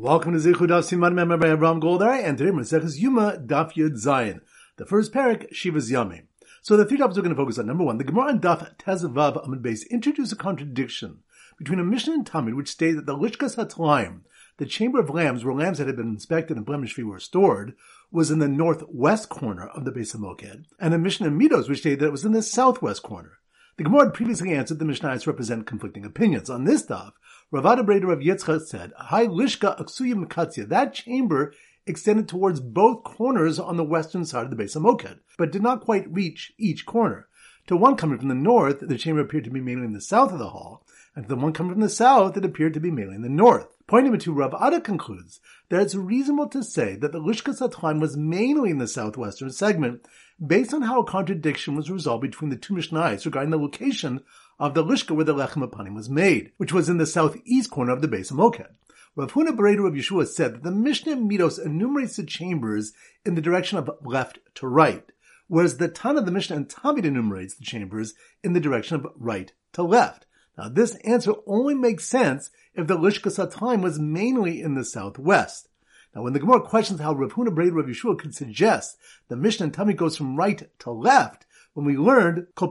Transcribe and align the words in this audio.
Welcome 0.00 0.32
to 0.32 0.38
Zichud 0.38 0.68
Daf 0.68 0.88
Siman 0.88 1.12
Member 1.12 1.36
by 1.36 1.50
Abraham 1.52 1.78
Goldar, 1.78 2.24
and 2.24 2.38
today 2.38 2.50
Maseches 2.50 2.98
Yuma 2.98 3.36
Daf 3.36 3.74
Yud 3.74 4.02
Zayin. 4.02 4.40
The 4.78 4.86
first 4.86 5.12
parak 5.12 5.52
Shivas 5.52 5.92
Yami. 5.92 6.22
So 6.62 6.74
the 6.74 6.86
three 6.86 6.96
topics 6.96 7.18
we're 7.18 7.22
going 7.22 7.36
to 7.36 7.38
focus 7.38 7.58
on. 7.58 7.66
Number 7.66 7.84
one, 7.84 7.98
the 7.98 8.04
Gemara 8.04 8.28
and 8.28 8.40
Daf 8.40 8.78
Tezavav 8.78 9.44
Amid 9.44 9.60
Base 9.60 9.84
introduce 9.88 10.32
a 10.32 10.36
contradiction 10.36 11.18
between 11.58 11.78
a 11.78 11.84
Mishnah 11.84 12.14
and 12.14 12.24
Tamid 12.24 12.56
which 12.56 12.70
state 12.70 12.92
that 12.92 13.04
the 13.04 13.14
Lishkas 13.14 13.56
HaTlaim, 13.56 14.20
the 14.56 14.64
chamber 14.64 15.00
of 15.00 15.10
lambs 15.10 15.44
where 15.44 15.52
lambs 15.52 15.76
that 15.76 15.86
had 15.86 15.96
been 15.96 16.08
inspected 16.08 16.56
and 16.56 16.64
blemish 16.64 16.94
free 16.94 17.04
were 17.04 17.20
stored, 17.20 17.74
was 18.10 18.30
in 18.30 18.38
the 18.38 18.48
northwest 18.48 19.28
corner 19.28 19.66
of 19.66 19.84
the 19.84 19.92
base 19.92 20.14
of 20.14 20.22
Moked, 20.22 20.64
and 20.78 20.94
a 20.94 20.98
Mishnah 20.98 21.26
and 21.26 21.38
Midos 21.38 21.68
which 21.68 21.80
stated 21.80 22.00
that 22.00 22.06
it 22.06 22.12
was 22.12 22.24
in 22.24 22.32
the 22.32 22.42
southwest 22.42 23.02
corner. 23.02 23.40
The 23.76 23.84
Gemara 23.84 24.04
had 24.04 24.14
previously 24.14 24.52
answered 24.52 24.78
the 24.78 24.84
Mishnahs 24.84 25.26
represent 25.26 25.66
conflicting 25.66 26.04
opinions. 26.04 26.50
On 26.50 26.64
this 26.64 26.84
daf, 26.84 27.12
Rav 27.52 27.66
Ada 27.66 27.82
Breder 27.82 28.12
of 28.12 28.20
Yitzchak 28.20 28.60
said, 28.60 28.92
Hi 28.96 29.26
Lishka 29.26 29.76
Aksuya 29.76 30.14
Mekatzia, 30.14 30.68
that 30.68 30.94
chamber 30.94 31.52
extended 31.84 32.28
towards 32.28 32.60
both 32.60 33.02
corners 33.02 33.58
on 33.58 33.76
the 33.76 33.82
western 33.82 34.24
side 34.24 34.44
of 34.44 34.50
the 34.50 34.56
base 34.56 34.76
of 34.76 34.82
Moked, 34.82 35.18
but 35.36 35.50
did 35.50 35.60
not 35.60 35.80
quite 35.80 36.08
reach 36.14 36.52
each 36.58 36.86
corner. 36.86 37.26
To 37.70 37.76
one 37.76 37.94
coming 37.94 38.18
from 38.18 38.26
the 38.26 38.34
north, 38.34 38.80
the 38.80 38.98
chamber 38.98 39.20
appeared 39.20 39.44
to 39.44 39.50
be 39.50 39.60
mainly 39.60 39.84
in 39.84 39.92
the 39.92 40.00
south 40.00 40.32
of 40.32 40.40
the 40.40 40.48
hall, 40.48 40.84
and 41.14 41.24
to 41.24 41.28
the 41.28 41.36
one 41.36 41.52
coming 41.52 41.70
from 41.70 41.82
the 41.82 41.88
south, 41.88 42.36
it 42.36 42.44
appeared 42.44 42.74
to 42.74 42.80
be 42.80 42.90
mainly 42.90 43.14
in 43.14 43.22
the 43.22 43.28
north. 43.28 43.68
Pointing 43.86 44.18
to 44.18 44.32
Rav 44.32 44.52
Ada 44.60 44.80
concludes 44.80 45.38
that 45.68 45.80
it's 45.80 45.94
reasonable 45.94 46.48
to 46.48 46.64
say 46.64 46.96
that 46.96 47.12
the 47.12 47.20
Lishka 47.20 47.56
Satchaim 47.56 48.00
was 48.00 48.16
mainly 48.16 48.70
in 48.70 48.78
the 48.78 48.88
southwestern 48.88 49.52
segment, 49.52 50.04
based 50.44 50.74
on 50.74 50.82
how 50.82 50.98
a 50.98 51.04
contradiction 51.04 51.76
was 51.76 51.88
resolved 51.88 52.22
between 52.22 52.50
the 52.50 52.56
two 52.56 52.74
Mishnayos 52.74 53.24
regarding 53.24 53.52
the 53.52 53.56
location 53.56 54.24
of 54.58 54.74
the 54.74 54.82
Lishka 54.82 55.14
where 55.14 55.24
the 55.24 55.32
Lechem 55.32 55.64
Apanim 55.64 55.94
was 55.94 56.10
made, 56.10 56.50
which 56.56 56.72
was 56.72 56.88
in 56.88 56.98
the 56.98 57.06
southeast 57.06 57.70
corner 57.70 57.92
of 57.92 58.02
the 58.02 58.08
base 58.08 58.32
of 58.32 58.36
Moked. 58.36 58.66
Rav 59.14 59.32
Huna 59.32 59.56
Bereder 59.56 59.86
of 59.86 59.94
Yeshua 59.94 60.26
said 60.26 60.54
that 60.54 60.62
the 60.64 60.72
Mishnah 60.72 61.18
Midos 61.18 61.64
enumerates 61.64 62.16
the 62.16 62.24
chambers 62.24 62.94
in 63.24 63.36
the 63.36 63.40
direction 63.40 63.78
of 63.78 63.88
left 64.02 64.40
to 64.56 64.66
right, 64.66 65.04
whereas 65.50 65.78
the 65.78 65.88
Tan 65.88 66.16
of 66.16 66.26
the 66.26 66.30
Mishnah 66.30 66.54
and 66.54 66.68
Tamid 66.68 67.04
enumerates 67.04 67.56
the 67.56 67.64
chambers 67.64 68.14
in 68.44 68.52
the 68.52 68.60
direction 68.60 68.94
of 68.94 69.06
right 69.16 69.52
to 69.72 69.82
left. 69.82 70.24
Now 70.56 70.68
this 70.68 70.94
answer 71.04 71.32
only 71.44 71.74
makes 71.74 72.04
sense 72.04 72.52
if 72.74 72.86
the 72.86 72.96
Lishka 72.96 73.50
time 73.50 73.82
was 73.82 73.98
mainly 73.98 74.62
in 74.62 74.76
the 74.76 74.84
southwest. 74.84 75.68
Now, 76.14 76.22
when 76.22 76.34
the 76.34 76.38
Gemara 76.38 76.60
questions 76.60 77.00
how 77.00 77.14
Rav 77.14 77.32
Huna 77.32 77.52
Braid 77.52 77.72
Rav 77.72 77.86
Yeshua 77.86 78.18
could 78.18 78.34
suggest 78.34 78.96
the 79.28 79.36
Mishnah 79.36 79.66
and 79.66 79.74
Tamid 79.74 79.96
goes 79.96 80.16
from 80.16 80.36
right 80.36 80.68
to 80.80 80.90
left, 80.90 81.46
when 81.80 81.86
we 81.86 81.96
learned 81.96 82.46
all 82.58 82.68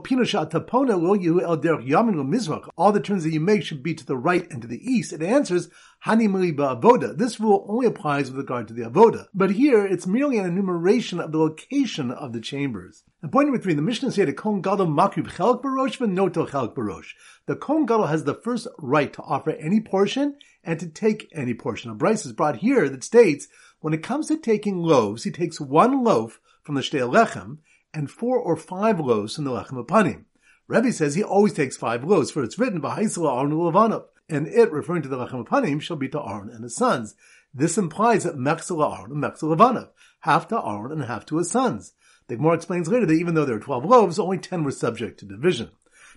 the 2.92 3.00
turns 3.02 3.24
that 3.24 3.32
you 3.32 3.40
make 3.40 3.64
should 3.64 3.82
be 3.82 3.92
to 3.92 4.06
the 4.06 4.16
right 4.16 4.48
and 4.52 4.62
to 4.62 4.68
the 4.68 4.88
east, 4.88 5.12
it 5.12 5.20
answers 5.20 5.68
hani 6.06 6.28
avoda. 6.28 7.18
This 7.18 7.40
rule 7.40 7.66
only 7.68 7.86
applies 7.86 8.30
with 8.30 8.38
regard 8.38 8.68
to 8.68 8.74
the 8.74 8.88
avoda, 8.88 9.26
but 9.34 9.50
here 9.50 9.84
it's 9.84 10.06
merely 10.06 10.38
an 10.38 10.46
enumeration 10.46 11.18
of 11.18 11.32
the 11.32 11.38
location 11.38 12.12
of 12.12 12.32
the 12.32 12.40
chambers. 12.40 13.02
And 13.20 13.32
point 13.32 13.48
number 13.48 13.60
three, 13.60 13.74
the 13.74 13.82
Mishnah 13.82 14.12
said, 14.12 14.36
"Kon 14.36 14.60
gadol 14.60 14.86
makriv 14.86 15.26
chelk 15.32 15.60
barosh 15.60 15.98
v'noto 15.98 16.48
chelk 16.48 16.76
barosh." 16.76 17.08
The 17.46 17.56
Kohen 17.56 17.86
gadol 17.86 18.06
has 18.06 18.22
the 18.22 18.34
first 18.34 18.68
right 18.78 19.12
to 19.12 19.22
offer 19.22 19.50
any 19.50 19.80
portion 19.80 20.36
and 20.62 20.78
to 20.78 20.86
take 20.86 21.28
any 21.32 21.54
portion. 21.54 21.90
A 21.90 21.96
brisa 21.96 22.26
is 22.26 22.32
brought 22.32 22.58
here 22.58 22.88
that 22.88 23.02
states 23.02 23.48
when 23.80 23.92
it 23.92 24.04
comes 24.04 24.28
to 24.28 24.36
taking 24.36 24.78
loaves, 24.78 25.24
he 25.24 25.32
takes 25.32 25.60
one 25.60 26.04
loaf 26.04 26.40
from 26.62 26.76
the 26.76 26.80
shtei 26.80 27.10
lechem 27.10 27.58
and 27.92 28.10
four 28.10 28.38
or 28.38 28.56
five 28.56 29.00
loaves 29.00 29.34
from 29.34 29.44
the 29.44 29.50
lechem 29.50 29.84
apanim. 29.84 30.24
Rebbe 30.68 30.92
says 30.92 31.14
he 31.14 31.22
always 31.22 31.52
takes 31.52 31.76
five 31.76 32.04
loaves, 32.04 32.30
for 32.30 32.42
it's 32.44 32.58
written 32.58 32.80
B'haisel 32.80 33.28
Aaron 33.28 33.52
Levanov, 33.52 34.04
and 34.28 34.46
it, 34.46 34.70
referring 34.70 35.02
to 35.02 35.08
the 35.08 35.16
lechem 35.16 35.44
apanim, 35.44 35.80
shall 35.80 35.96
be 35.96 36.08
to 36.08 36.22
Aaron 36.22 36.48
and 36.48 36.62
his 36.62 36.76
sons. 36.76 37.16
This 37.52 37.76
implies 37.76 38.22
that 38.22 38.36
Mechzel 38.36 38.96
Aaron 38.96 39.10
and 39.10 39.22
Mechzel 39.22 39.56
Levanov, 39.56 39.88
half 40.20 40.46
to 40.48 40.64
Aaron 40.64 40.92
and 40.92 41.04
half 41.04 41.26
to 41.26 41.38
his 41.38 41.50
sons. 41.50 41.94
The 42.28 42.36
Gemara 42.36 42.54
explains 42.54 42.88
later 42.88 43.06
that 43.06 43.14
even 43.14 43.34
though 43.34 43.44
there 43.44 43.56
are 43.56 43.60
twelve 43.60 43.84
loaves, 43.84 44.20
only 44.20 44.38
ten 44.38 44.62
were 44.62 44.70
subject 44.70 45.18
to 45.18 45.26
division. 45.26 45.70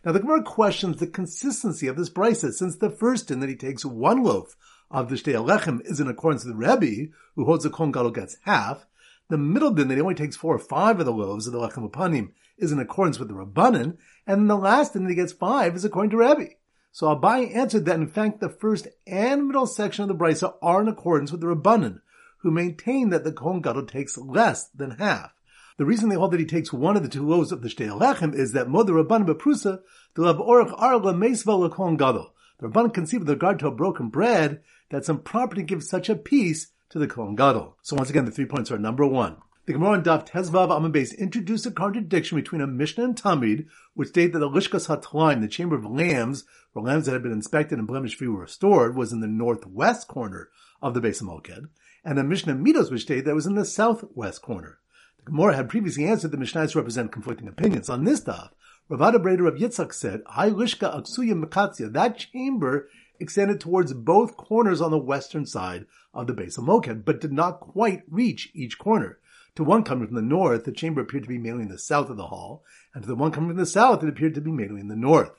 Now 0.06 0.12
the 0.12 0.20
Gemara 0.20 0.44
questions 0.44 0.98
the 0.98 1.08
consistency 1.08 1.88
of 1.88 1.96
this 1.96 2.12
brisa, 2.12 2.52
since 2.52 2.76
the 2.76 2.92
first 2.92 3.32
in 3.32 3.40
that 3.40 3.50
he 3.50 3.56
takes 3.56 3.84
one 3.84 4.22
loaf 4.22 4.56
of 4.92 5.10
the 5.10 5.16
shtei 5.16 5.44
lechem 5.44 5.82
is 5.86 6.00
in 6.00 6.08
accordance 6.08 6.46
with 6.46 6.56
Rebbe, 6.56 7.12
who 7.36 7.46
holds 7.46 7.64
the 7.64 7.72
Kohen 7.72 7.92
Gadol 7.92 8.12
gets 8.12 8.38
half. 8.44 8.86
The 9.30 9.38
middle 9.38 9.72
din 9.72 9.88
that 9.88 9.96
he 9.96 10.02
only 10.02 10.16
takes 10.16 10.36
four 10.36 10.56
or 10.56 10.60
five 10.60 11.00
of 11.00 11.06
the 11.06 11.14
loaves 11.14 11.48
of 11.48 11.54
the 11.54 11.60
lechem 11.60 11.90
upanim 11.90 12.32
is 12.58 12.72
in 12.72 12.80
accordance 12.80 13.20
with 13.20 13.30
the 13.30 13.34
Rabbanan, 13.34 13.98
and 14.28 14.50
the 14.50 14.56
last 14.56 14.94
din 14.94 15.04
that 15.04 15.10
he 15.10 15.16
gets 15.16 15.32
five 15.32 15.76
is 15.76 15.86
according 15.86 16.12
to 16.12 16.18
Rebbe. 16.18 16.50
So 16.92 17.08
Abai 17.08 17.56
answered 17.56 17.86
that 17.86 17.96
in 17.96 18.08
fact 18.08 18.40
the 18.40 18.50
first 18.50 18.88
and 19.08 19.48
middle 19.48 19.66
section 19.66 20.04
of 20.04 20.10
the 20.10 20.16
brisa 20.16 20.54
are 20.62 20.82
in 20.82 20.88
accordance 20.88 21.32
with 21.32 21.42
the 21.42 21.48
Rabbanan, 21.48 22.02
who 22.40 22.52
maintain 22.52 23.10
that 23.10 23.24
the 23.24 23.32
Kohen 23.32 23.62
Gadol 23.62 23.86
takes 23.86 24.18
less 24.18 24.68
than 24.68 24.92
half. 24.92 25.32
The 25.78 25.86
reason 25.86 26.10
they 26.10 26.16
hold 26.16 26.32
that 26.32 26.40
he 26.40 26.46
takes 26.46 26.72
one 26.72 26.96
of 26.96 27.02
the 27.02 27.10
two 27.10 27.28
loaves 27.28 27.52
of 27.52 27.64
the 27.64 27.70
Shtei 27.70 27.88
Alechem 27.88 28.36
is 28.36 28.52
that 28.52 28.70
Mother 28.70 28.94
Rabban 28.94 29.26
Beprusa, 29.26 29.80
the 30.14 30.22
Lav 30.22 30.38
Orach 30.38 30.72
Arla 30.78 31.14
Meisva 31.14 31.68
Lakon 31.68 31.98
Gadol. 31.98 32.32
The 32.60 32.68
Rabban 32.68 32.94
conceived 32.94 33.22
with 33.22 33.30
regard 33.30 33.58
to 33.60 33.68
a 33.68 33.72
broken 33.72 34.10
bread 34.10 34.62
that 34.92 35.04
some 35.04 35.20
property 35.20 35.64
gives 35.64 35.90
such 35.90 36.10
a 36.10 36.16
piece 36.16 36.68
to 36.94 37.00
the 37.00 37.08
Kohen 37.08 37.36
Gadol. 37.36 37.76
So 37.82 37.96
once 37.96 38.12
again, 38.12 38.26
the 38.26 38.32
three 38.32 38.46
points 38.46 38.72
are 38.72 38.78
number 38.78 39.04
one. 39.04 39.38
The 39.66 39.74
Gemara 39.74 39.94
and 39.94 40.04
Daf 40.04 40.30
Tezvav 40.30 40.70
Amabes 40.70 41.18
introduced 41.18 41.66
a 41.66 41.72
contradiction 41.72 42.38
between 42.38 42.62
a 42.62 42.68
Mishnah 42.68 43.04
and 43.04 43.16
Tamid, 43.16 43.66
which 43.96 44.10
state 44.10 44.32
that 44.32 44.40
the 44.40 44.50
Lishkas 44.50 44.88
Hatlaim, 44.88 45.42
the 45.42 45.48
chamber 45.48 45.76
of 45.76 45.86
lambs, 45.86 46.46
where 46.72 46.86
lambs 46.86 47.08
that 47.08 47.14
had 47.14 47.24
been 47.24 47.32
inspected 47.32 47.80
and 47.80 47.88
blemish 47.88 48.16
free 48.16 48.28
were 48.28 48.42
restored, 48.42 48.96
was 48.96 49.12
in 49.12 49.22
the 49.22 49.28
northwest 49.28 50.08
corner 50.08 50.50
of 50.84 50.94
the 50.94 51.02
base 51.02 51.20
of 51.20 51.26
Moked, 51.26 51.68
and 52.06 52.20
a 52.20 52.24
Mishnah 52.24 52.54
Midos, 52.54 52.92
which 52.92 53.02
state 53.02 53.26
that 53.26 53.32
it 53.32 53.36
was 53.36 53.48
in 53.48 53.56
the 53.56 53.66
southwest 53.66 54.44
corner. 54.44 54.78
The 55.18 55.32
Gemara 55.32 55.56
had 55.56 55.70
previously 55.70 56.06
answered 56.06 56.30
the 56.30 56.38
Mishnahs 56.38 56.76
represent 56.76 57.12
conflicting 57.12 57.48
opinions. 57.48 57.90
On 57.90 58.04
this 58.04 58.22
daf, 58.22 58.50
Rav 58.88 59.02
Ada 59.02 59.18
Breder 59.18 59.48
of 59.48 59.56
Yitzchak 59.56 59.94
said, 59.94 60.22
Hai 60.28 60.52
Lishka 60.52 60.96
Aksuya 60.96 61.44
Mekatzia, 61.44 61.92
that 61.92 62.20
chamber 62.20 62.88
extended 63.20 63.60
towards 63.60 63.94
both 63.94 64.38
corners 64.38 64.82
on 64.82 64.92
the 64.92 64.98
western 65.00 65.46
side 65.46 65.86
of 66.14 66.28
the 66.28 66.34
base 66.34 66.58
of 66.58 66.64
Moked, 66.64 67.06
but 67.06 67.22
did 67.22 67.34
not 67.34 67.60
quite 67.60 68.04
reach 68.10 68.52
each 68.54 68.78
corner. 68.78 69.20
To 69.56 69.64
one 69.64 69.84
coming 69.84 70.08
from 70.08 70.16
the 70.16 70.22
north, 70.22 70.66
the 70.66 70.72
chamber 70.72 71.02
appeared 71.02 71.24
to 71.24 71.30
be 71.30 71.38
mainly 71.38 71.64
in 71.64 71.70
the 71.70 71.78
south 71.78 72.10
of 72.10 72.18
the 72.18 72.28
hall, 72.28 72.64
and 72.94 73.04
to 73.04 73.08
the 73.08 73.16
one 73.16 73.32
coming 73.32 73.50
from 73.52 73.58
the 73.58 73.66
south, 73.66 74.04
it 74.04 74.10
appeared 74.10 74.34
to 74.36 74.42
be 74.42 74.52
mainly 74.52 74.82
in 74.82 74.88
the 74.88 74.96
north. 74.96 75.32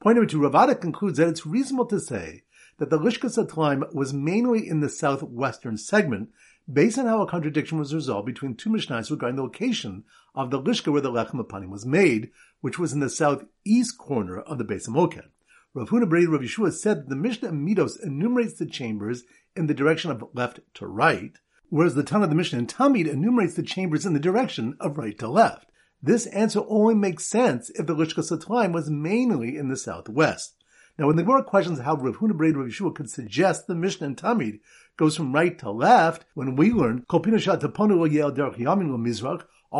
Point 0.00 0.16
number 0.16 0.28
two, 0.28 0.40
Rav 0.40 0.54
Ada 0.54 0.74
concludes 0.74 1.18
that 1.18 1.28
it's 1.28 1.46
reasonable 1.46 1.86
to 1.86 2.00
say 2.00 2.42
that 2.78 2.90
the 2.90 2.98
Lishka 2.98 3.30
Satlaim 3.30 3.92
was 3.94 4.12
mainly 4.12 4.68
in 4.68 4.80
the 4.80 4.88
southwestern 4.88 5.76
segment, 5.76 6.30
based 6.70 6.98
on 6.98 7.06
how 7.06 7.22
a 7.22 7.28
contradiction 7.28 7.78
was 7.78 7.94
resolved 7.94 8.26
between 8.26 8.54
two 8.54 8.70
Mishnahs 8.70 9.10
regarding 9.10 9.36
the 9.36 9.42
location 9.42 10.04
of 10.34 10.50
the 10.50 10.60
Lishka 10.60 10.90
where 10.90 11.00
the 11.00 11.12
Lechem 11.12 11.40
Apanim 11.40 11.68
was 11.68 11.86
made, 11.86 12.30
which 12.60 12.78
was 12.78 12.92
in 12.92 13.00
the 13.00 13.08
southeast 13.08 13.98
corner 13.98 14.40
of 14.40 14.58
the 14.58 14.64
base 14.64 14.88
of 14.88 14.94
Moked. 14.94 15.28
Rav 15.76 15.88
Huna 15.88 16.08
Brei 16.08 16.24
Rav 16.24 16.40
Yeshua 16.40 16.72
said 16.72 16.98
that 16.98 17.08
the 17.08 17.16
Mishnah 17.16 17.50
Midos 17.50 18.00
enumerates 18.00 18.54
the 18.54 18.64
chambers 18.64 19.24
in 19.56 19.66
the 19.66 19.74
direction 19.74 20.12
of 20.12 20.22
left 20.32 20.60
to 20.74 20.86
right, 20.86 21.36
whereas 21.68 21.96
the 21.96 22.04
Tana 22.04 22.24
of 22.24 22.30
the 22.30 22.36
Mishnah 22.36 22.60
and 22.60 22.68
Tamid 22.68 23.08
enumerates 23.08 23.54
the 23.54 23.64
chambers 23.64 24.06
in 24.06 24.12
the 24.12 24.20
direction 24.20 24.76
of 24.78 24.96
right 24.98 25.18
to 25.18 25.26
left. 25.26 25.72
This 26.00 26.26
answer 26.26 26.62
only 26.68 26.94
makes 26.94 27.24
sense 27.24 27.70
if 27.70 27.86
the 27.86 27.96
Lishka 27.96 28.22
Satlaim 28.22 28.72
was 28.72 28.88
mainly 28.88 29.56
in 29.56 29.66
the 29.66 29.76
southwest. 29.76 30.54
Now, 30.96 31.08
when 31.08 31.16
the 31.16 31.24
Gemara 31.24 31.42
questions 31.42 31.80
how 31.80 31.96
Rav 31.96 32.18
Huna 32.18 32.34
Brei 32.38 32.54
Rav 32.54 32.68
Yeshua 32.68 32.94
could 32.94 33.10
suggest 33.10 33.66
the 33.66 33.74
Mishnah 33.74 34.06
and 34.06 34.16
Tamid 34.16 34.60
goes 34.96 35.16
from 35.16 35.32
right 35.32 35.58
to 35.58 35.72
left, 35.72 36.24
when 36.34 36.54
we 36.54 36.70
learn 36.70 37.04
all 37.08 37.18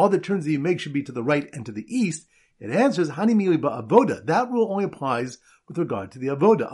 the 0.09 0.19
turns 0.21 0.45
that 0.45 0.51
you 0.51 0.59
make 0.59 0.81
should 0.81 0.93
be 0.93 1.05
to 1.05 1.13
the 1.13 1.23
right 1.23 1.49
and 1.53 1.65
to 1.65 1.71
the 1.71 1.87
east, 1.97 2.27
it 2.59 2.71
answers 2.71 3.11
Hani 3.11 3.35
Mili 3.35 3.59
Avoda. 3.59 4.25
That 4.27 4.51
rule 4.51 4.73
only 4.73 4.85
applies 4.85 5.39
with 5.69 5.79
regard 5.79 6.11
to 6.13 6.19
the 6.19 6.29
avoda. 6.29 6.73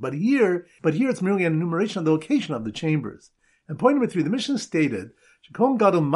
But 0.00 0.14
here, 0.14 0.66
but 0.82 0.94
here 0.94 1.10
it's 1.10 1.22
merely 1.22 1.44
an 1.44 1.52
enumeration 1.54 2.00
of 2.00 2.04
the 2.04 2.12
location 2.12 2.54
of 2.54 2.64
the 2.64 2.72
chambers. 2.72 3.30
And 3.68 3.78
point 3.78 3.96
number 3.96 4.10
three, 4.10 4.22
the 4.22 4.30
Mishnah 4.30 4.58
stated, 4.58 5.10
the 5.48 5.54
Kohen 5.54 5.76
Gadol 5.76 6.10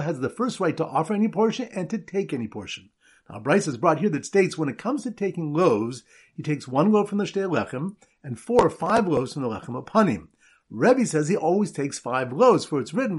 has 0.00 0.20
the 0.20 0.32
first 0.34 0.60
right 0.60 0.76
to 0.76 0.86
offer 0.86 1.14
any 1.14 1.28
portion 1.28 1.68
and 1.74 1.88
to 1.88 1.98
take 1.98 2.32
any 2.34 2.48
portion. 2.48 2.90
Now, 3.30 3.40
brisa 3.40 3.68
is 3.68 3.76
brought 3.76 4.00
here 4.00 4.08
that 4.10 4.24
states 4.26 4.56
when 4.56 4.68
it 4.68 4.78
comes 4.78 5.02
to 5.02 5.10
taking 5.10 5.52
loaves, 5.52 6.02
he 6.34 6.42
takes 6.42 6.68
one 6.68 6.92
loaf 6.92 7.08
from 7.10 7.18
the 7.18 7.24
Shtei 7.24 7.50
Lechem 7.50 7.96
and 8.22 8.38
four 8.38 8.64
or 8.66 8.70
five 8.70 9.06
loaves 9.06 9.34
from 9.34 9.42
the 9.42 9.48
Lechem 9.48 9.82
Apanim. 9.82 10.28
Rebbe 10.70 11.06
says 11.06 11.28
he 11.28 11.36
always 11.36 11.72
takes 11.72 11.98
five 11.98 12.30
loaves, 12.32 12.66
for 12.66 12.78
it's 12.80 12.92
written, 12.92 13.16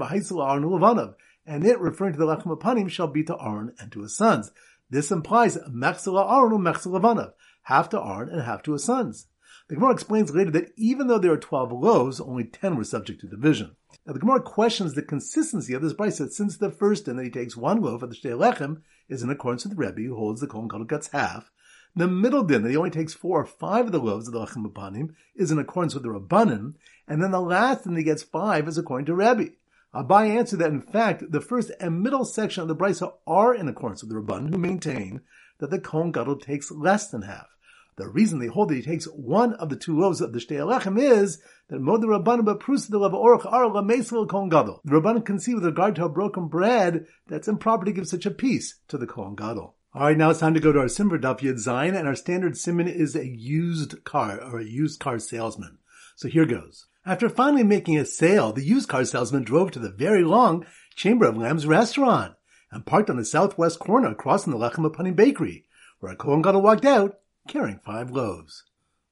and 1.46 1.66
it, 1.66 1.78
referring 1.80 2.12
to 2.12 2.18
the 2.18 2.26
Lechem 2.26 2.56
Apanim, 2.56 2.88
shall 2.88 3.08
be 3.08 3.24
to 3.24 3.36
Aaron 3.40 3.74
and 3.78 3.90
to 3.92 4.02
his 4.02 4.16
sons. 4.16 4.50
This 4.88 5.10
implies 5.10 5.56
Mechzela 5.56 6.30
Aaron 6.30 6.52
or 6.52 6.58
Mechzela 6.58 7.32
half 7.62 7.88
to 7.90 8.00
Aaron 8.00 8.28
and 8.28 8.42
half 8.42 8.62
to 8.64 8.72
his 8.72 8.84
sons. 8.84 9.26
The 9.68 9.76
Gemara 9.76 9.92
explains 9.92 10.34
later 10.34 10.50
that 10.50 10.72
even 10.76 11.06
though 11.06 11.18
there 11.18 11.32
are 11.32 11.36
12 11.36 11.70
loaves, 11.70 12.20
only 12.20 12.42
10 12.44 12.74
were 12.74 12.82
subject 12.82 13.20
to 13.20 13.28
division. 13.28 13.76
Now 14.04 14.14
the 14.14 14.18
Gemara 14.18 14.42
questions 14.42 14.94
the 14.94 15.02
consistency 15.02 15.74
of 15.74 15.82
this 15.82 15.92
brisa 15.92 16.28
since 16.30 16.56
the 16.56 16.72
first 16.72 17.06
in 17.06 17.16
that 17.16 17.24
he 17.24 17.30
takes 17.30 17.56
one 17.56 17.80
loaf 17.80 18.02
of 18.02 18.10
the 18.10 18.16
Shtei 18.16 18.36
Lechem 18.36 18.82
is 19.08 19.22
in 19.22 19.30
accordance 19.30 19.64
with 19.64 19.76
the 19.76 19.80
Rebbe, 19.80 20.08
who 20.08 20.16
holds 20.16 20.40
the 20.40 20.48
Kohen 20.48 20.66
Gadol 20.66 20.86
gets 20.86 21.08
half. 21.08 21.52
The 21.94 22.08
middle 22.08 22.44
din, 22.44 22.62
that 22.62 22.70
he 22.70 22.76
only 22.76 22.90
takes 22.90 23.14
four 23.14 23.40
or 23.40 23.46
five 23.46 23.86
of 23.86 23.92
the 23.92 23.98
loaves 23.98 24.28
of 24.28 24.32
the 24.32 24.40
lechem 24.40 24.64
apanim, 24.64 25.14
is 25.34 25.50
in 25.50 25.58
accordance 25.58 25.94
with 25.94 26.04
the 26.04 26.08
Rabbanim, 26.08 26.74
and 27.08 27.22
then 27.22 27.32
the 27.32 27.40
last 27.40 27.84
din 27.84 27.94
that 27.94 28.00
he 28.00 28.04
gets 28.04 28.22
five 28.22 28.68
is 28.68 28.78
according 28.78 29.06
to 29.06 29.14
Rebbe. 29.14 29.50
Abai 29.94 30.28
answered 30.36 30.60
that 30.60 30.70
in 30.70 30.82
fact 30.82 31.32
the 31.32 31.40
first 31.40 31.72
and 31.80 32.00
middle 32.00 32.24
section 32.24 32.62
of 32.62 32.68
the 32.68 32.76
brisa 32.76 33.12
are 33.26 33.54
in 33.54 33.68
accordance 33.68 34.02
with 34.02 34.10
the 34.10 34.20
Rabban, 34.20 34.50
who 34.50 34.58
maintain 34.58 35.22
that 35.58 35.70
the 35.70 35.80
Kohen 35.80 36.12
Gadol 36.12 36.36
takes 36.36 36.70
less 36.70 37.08
than 37.08 37.22
half. 37.22 37.48
The 37.96 38.08
reason 38.08 38.38
they 38.38 38.46
hold 38.46 38.70
that 38.70 38.76
he 38.76 38.82
takes 38.82 39.06
one 39.06 39.54
of 39.54 39.68
the 39.68 39.76
two 39.76 39.98
loaves 39.98 40.20
of 40.20 40.32
the 40.32 40.38
Shtei 40.38 40.58
Alechem 40.58 40.98
is 40.98 41.42
that 41.68 41.80
Mod 41.80 42.02
Rabbanim 42.02 42.44
Baprus 42.44 42.88
the 42.88 42.98
Leva 42.98 43.16
Orach 43.16 43.44
Ar 43.44 43.64
Lamesel 43.64 44.28
Kohen 44.28 44.48
Gadol. 44.48 44.80
The 44.84 44.92
Rabbanim 44.92 45.26
can 45.26 45.40
see 45.40 45.54
with 45.54 45.64
regard 45.64 45.96
to 45.96 46.04
a 46.04 46.08
broken 46.08 46.46
bread 46.46 47.06
that's 47.26 47.48
improper 47.48 47.84
to 47.84 47.92
give 47.92 48.06
such 48.06 48.26
a 48.26 48.30
piece 48.30 48.76
to 48.88 48.96
the 48.96 49.08
Kohen 49.08 49.34
Gadol. 49.34 49.74
All 49.92 50.02
right, 50.02 50.16
now 50.16 50.30
it's 50.30 50.38
time 50.38 50.54
to 50.54 50.60
go 50.60 50.72
to 50.72 50.78
our 50.78 50.88
Simmer 50.88 51.18
Daf 51.18 51.40
Yud 51.40 51.56
Zayin, 51.56 51.98
and 51.98 52.06
our 52.06 52.14
standard 52.14 52.56
simon 52.56 52.86
is 52.86 53.16
a 53.16 53.26
used 53.26 54.04
car 54.04 54.40
or 54.40 54.60
a 54.60 54.64
used 54.64 55.00
car 55.00 55.18
salesman. 55.18 55.78
So 56.14 56.28
here 56.28 56.46
goes. 56.46 56.86
After 57.06 57.30
finally 57.30 57.62
making 57.62 57.96
a 57.96 58.04
sale, 58.04 58.52
the 58.52 58.62
used 58.62 58.88
car 58.88 59.04
salesman 59.04 59.42
drove 59.42 59.70
to 59.70 59.78
the 59.78 59.90
very 59.90 60.22
long 60.22 60.66
Chamber 60.94 61.24
of 61.26 61.36
Lamb's 61.36 61.66
restaurant 61.66 62.34
and 62.70 62.84
parked 62.84 63.08
on 63.08 63.16
the 63.16 63.24
southwest 63.24 63.78
corner 63.78 64.08
across 64.08 64.44
from 64.44 64.52
the 64.52 64.58
Lechem 64.58 64.88
Apanim 64.88 65.16
bakery, 65.16 65.64
where 66.00 66.12
a 66.12 66.16
Kohen 66.16 66.42
walked 66.62 66.84
out 66.84 67.20
carrying 67.48 67.78
five 67.78 68.10
loaves. 68.10 68.64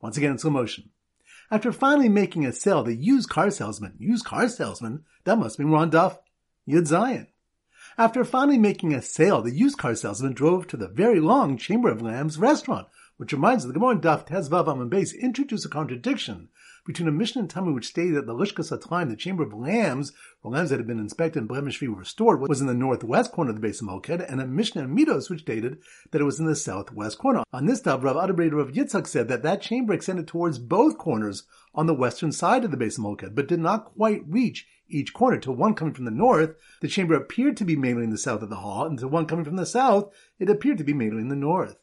Once 0.03 0.19
again 0.19 0.33
in 0.33 0.39
slow 0.39 0.51
motion. 0.51 0.91
After 1.51 1.73
finally 1.73 2.11
making 2.11 2.45
a 2.45 2.53
sale, 2.53 2.83
the 2.83 2.95
used 2.95 3.31
car 3.31 3.51
salesman, 3.51 3.95
used 3.99 4.27
car 4.27 4.49
salesman, 4.49 5.05
that 5.25 5.39
must 5.39 5.57
be 5.57 5.65
Ron 5.65 5.89
Duff, 5.89 6.19
Yud 6.69 6.87
Zion. 6.87 7.29
After 7.97 8.23
finally 8.23 8.59
making 8.59 8.93
a 8.93 9.01
sale, 9.01 9.41
the 9.41 9.51
used 9.51 9.79
car 9.79 9.95
salesman 9.95 10.35
drove 10.35 10.67
to 10.67 10.77
the 10.77 10.89
very 10.89 11.21
long 11.21 11.57
Chamber 11.57 11.89
of 11.89 12.03
Lambs 12.03 12.39
restaurant, 12.39 12.87
which 13.19 13.33
reminds 13.33 13.65
us 13.65 13.69
the 13.69 13.75
Gemara 13.75 13.97
in 13.97 14.01
Daf 14.01 14.27
Tezvav 14.27 14.69
Amon 14.69 14.89
Base 14.89 15.13
introduced 15.13 15.67
a 15.67 15.69
contradiction 15.69 16.49
between 16.87 17.09
a 17.09 17.13
Mishnah 17.13 17.43
and 17.43 17.51
Tamid 17.51 17.75
which 17.75 17.89
stated 17.89 18.15
that 18.15 18.27
the 18.27 18.33
Lishkas 18.33 18.73
Atlaim, 18.73 19.11
the 19.11 19.17
chamber 19.17 19.43
of 19.43 19.53
lambs, 19.53 20.13
where 20.41 20.55
lambs 20.55 20.71
that 20.71 20.79
had 20.79 20.87
been 20.87 21.01
inspected 21.01 21.41
and 21.41 21.49
blemish-free 21.49 21.89
were 21.89 21.99
restored, 21.99 22.41
was 22.41 22.61
in 22.61 22.69
the 22.69 22.75
northwest 22.75 23.33
corner 23.33 23.51
of 23.51 23.57
the 23.57 23.61
base 23.61 23.81
of 23.81 23.89
Moked, 23.89 24.09
and 24.09 24.41
a 24.41 24.47
Mishnah 24.47 24.85
and 24.85 24.97
Midos 24.97 25.29
which 25.29 25.41
stated 25.41 25.79
that 26.13 26.21
it 26.21 26.25
was 26.25 26.39
in 26.39 26.47
the 26.47 26.55
southwest 26.55 27.19
corner. 27.19 27.43
On 27.53 27.67
this 27.67 27.81
dove, 27.81 28.05
Rav 28.05 28.15
Adabrei 28.15 28.53
Rav 28.53 28.71
Yitzhak 28.71 29.09
said 29.09 29.27
that 29.29 29.43
that 29.43 29.63
chamber 29.63 29.93
extended 29.93 30.29
towards 30.29 30.61
both 30.61 30.97
corners 30.97 31.43
on 31.75 31.87
the 31.87 31.95
western 31.95 32.31
side 32.31 32.65
of 32.65 32.71
the 32.71 32.77
base 32.77 32.99
of 32.99 33.05
Moked, 33.05 33.35
but 33.35 33.49
did 33.49 33.61
not 33.61 33.97
quite 33.97 34.23
reach 34.29 34.67
each 34.89 35.13
corner. 35.13 35.39
To 35.39 35.53
one 35.53 35.75
coming 35.75 35.93
from 35.93 36.05
the 36.05 36.13
north, 36.13 36.55
the 36.81 36.89
chamber 36.89 37.15
appeared 37.15 37.57
to 37.57 37.65
be 37.65 37.75
mainly 37.75 38.05
in 38.05 38.11
the 38.11 38.17
south 38.17 38.43
of 38.43 38.49
the 38.49 38.57
hall, 38.57 38.87
and 38.87 38.97
to 39.01 39.09
one 39.09 39.27
coming 39.27 39.45
from 39.45 39.57
the 39.57 39.67
south, 39.67 40.15
it 40.39 40.49
appeared 40.49 40.79
to 40.79 40.85
be 40.85 40.95
mainly 40.95 41.21
in 41.21 41.29
the 41.29 41.37
north. 41.37 41.77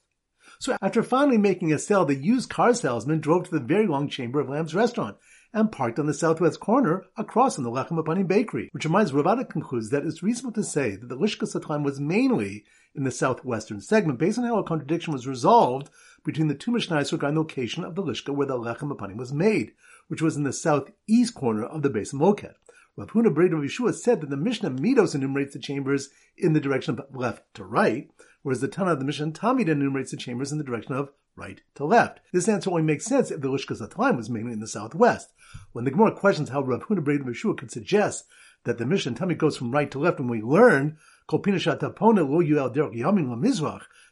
So 0.59 0.77
after 0.81 1.03
finally 1.03 1.37
making 1.37 1.73
a 1.73 1.79
sale, 1.79 2.05
the 2.05 2.15
used 2.15 2.49
car 2.49 2.73
salesman 2.73 3.19
drove 3.19 3.45
to 3.45 3.51
the 3.51 3.65
very 3.65 3.87
long 3.87 4.09
chamber 4.09 4.39
of 4.39 4.49
Lamb's 4.49 4.75
restaurant 4.75 5.17
and 5.53 5.71
parked 5.71 5.99
on 5.99 6.05
the 6.05 6.13
southwest 6.13 6.59
corner 6.59 7.05
across 7.17 7.55
from 7.55 7.63
the 7.63 7.71
Lechem 7.71 7.97
Apanim 7.97 8.27
bakery, 8.27 8.69
which 8.73 8.85
reminds 8.85 9.13
Rav 9.13 9.25
Ada 9.25 9.45
concludes 9.45 9.89
that 9.89 10.05
it's 10.05 10.23
reasonable 10.23 10.53
to 10.53 10.63
say 10.63 10.95
that 10.95 11.07
the 11.07 11.17
Lishka 11.17 11.43
Satlan 11.43 11.83
was 11.83 11.99
mainly 11.99 12.65
in 12.93 13.03
the 13.03 13.11
southwestern 13.11 13.81
segment 13.81 14.19
based 14.19 14.37
on 14.37 14.45
how 14.45 14.57
a 14.57 14.63
contradiction 14.63 15.13
was 15.13 15.27
resolved 15.27 15.89
between 16.23 16.47
the 16.47 16.55
two 16.55 16.71
Mishnayos 16.71 17.11
regarding 17.11 17.35
the 17.35 17.41
location 17.41 17.83
of 17.83 17.95
the 17.95 18.03
Lishka 18.03 18.33
where 18.33 18.47
the 18.47 18.57
Lechem 18.57 18.91
Apanim 18.91 19.17
was 19.17 19.33
made, 19.33 19.73
which 20.07 20.21
was 20.21 20.35
in 20.35 20.43
the 20.43 20.53
southeast 20.53 21.35
corner 21.35 21.63
of 21.63 21.81
the 21.81 21.89
base 21.89 22.13
Moket. 22.13 22.55
Rav 22.97 23.11
Huna 23.11 23.33
Breda 23.33 23.55
Yeshua 23.55 23.93
said 23.93 24.21
that 24.21 24.29
the 24.29 24.37
Mishnah 24.37 24.71
Midos 24.71 25.15
enumerates 25.15 25.53
the 25.53 25.59
chambers 25.59 26.09
in 26.37 26.53
the 26.53 26.61
direction 26.61 26.97
of 26.97 27.05
left 27.13 27.43
to 27.55 27.63
right, 27.65 28.09
whereas 28.45 28.61
the 28.61 28.67
Tana 28.67 28.91
of 28.91 28.99
the 28.99 29.05
Mishnah 29.05 29.31
Tamid 29.31 29.67
enumerates 29.67 30.11
the 30.11 30.17
chambers 30.17 30.51
in 30.51 30.59
the 30.59 30.63
direction 30.63 30.93
of 30.93 31.09
right 31.35 31.61
to 31.73 31.83
left. 31.83 32.19
This 32.31 32.47
answer 32.47 32.69
only 32.69 32.83
makes 32.83 33.03
sense 33.03 33.31
if 33.31 33.41
the 33.41 33.47
Lishkas 33.47 33.81
Atlaim 33.81 34.17
was 34.17 34.29
mainly 34.29 34.53
in 34.53 34.59
the 34.59 34.67
southwest. 34.67 35.33
When 35.71 35.83
the 35.83 35.89
Gemara 35.89 36.11
questions 36.11 36.49
how 36.49 36.61
Rav 36.61 36.83
Huna 36.83 37.03
Breda 37.03 37.23
Yeshua 37.23 37.57
could 37.57 37.71
suggest 37.71 38.25
that 38.65 38.77
the 38.77 38.85
Mishnah 38.85 39.13
Tamid 39.13 39.39
goes 39.39 39.57
from 39.57 39.71
right 39.71 39.89
to 39.89 39.97
left 39.97 40.19
when 40.19 40.27
we 40.27 40.43
learn 40.43 40.99
that 41.27 41.53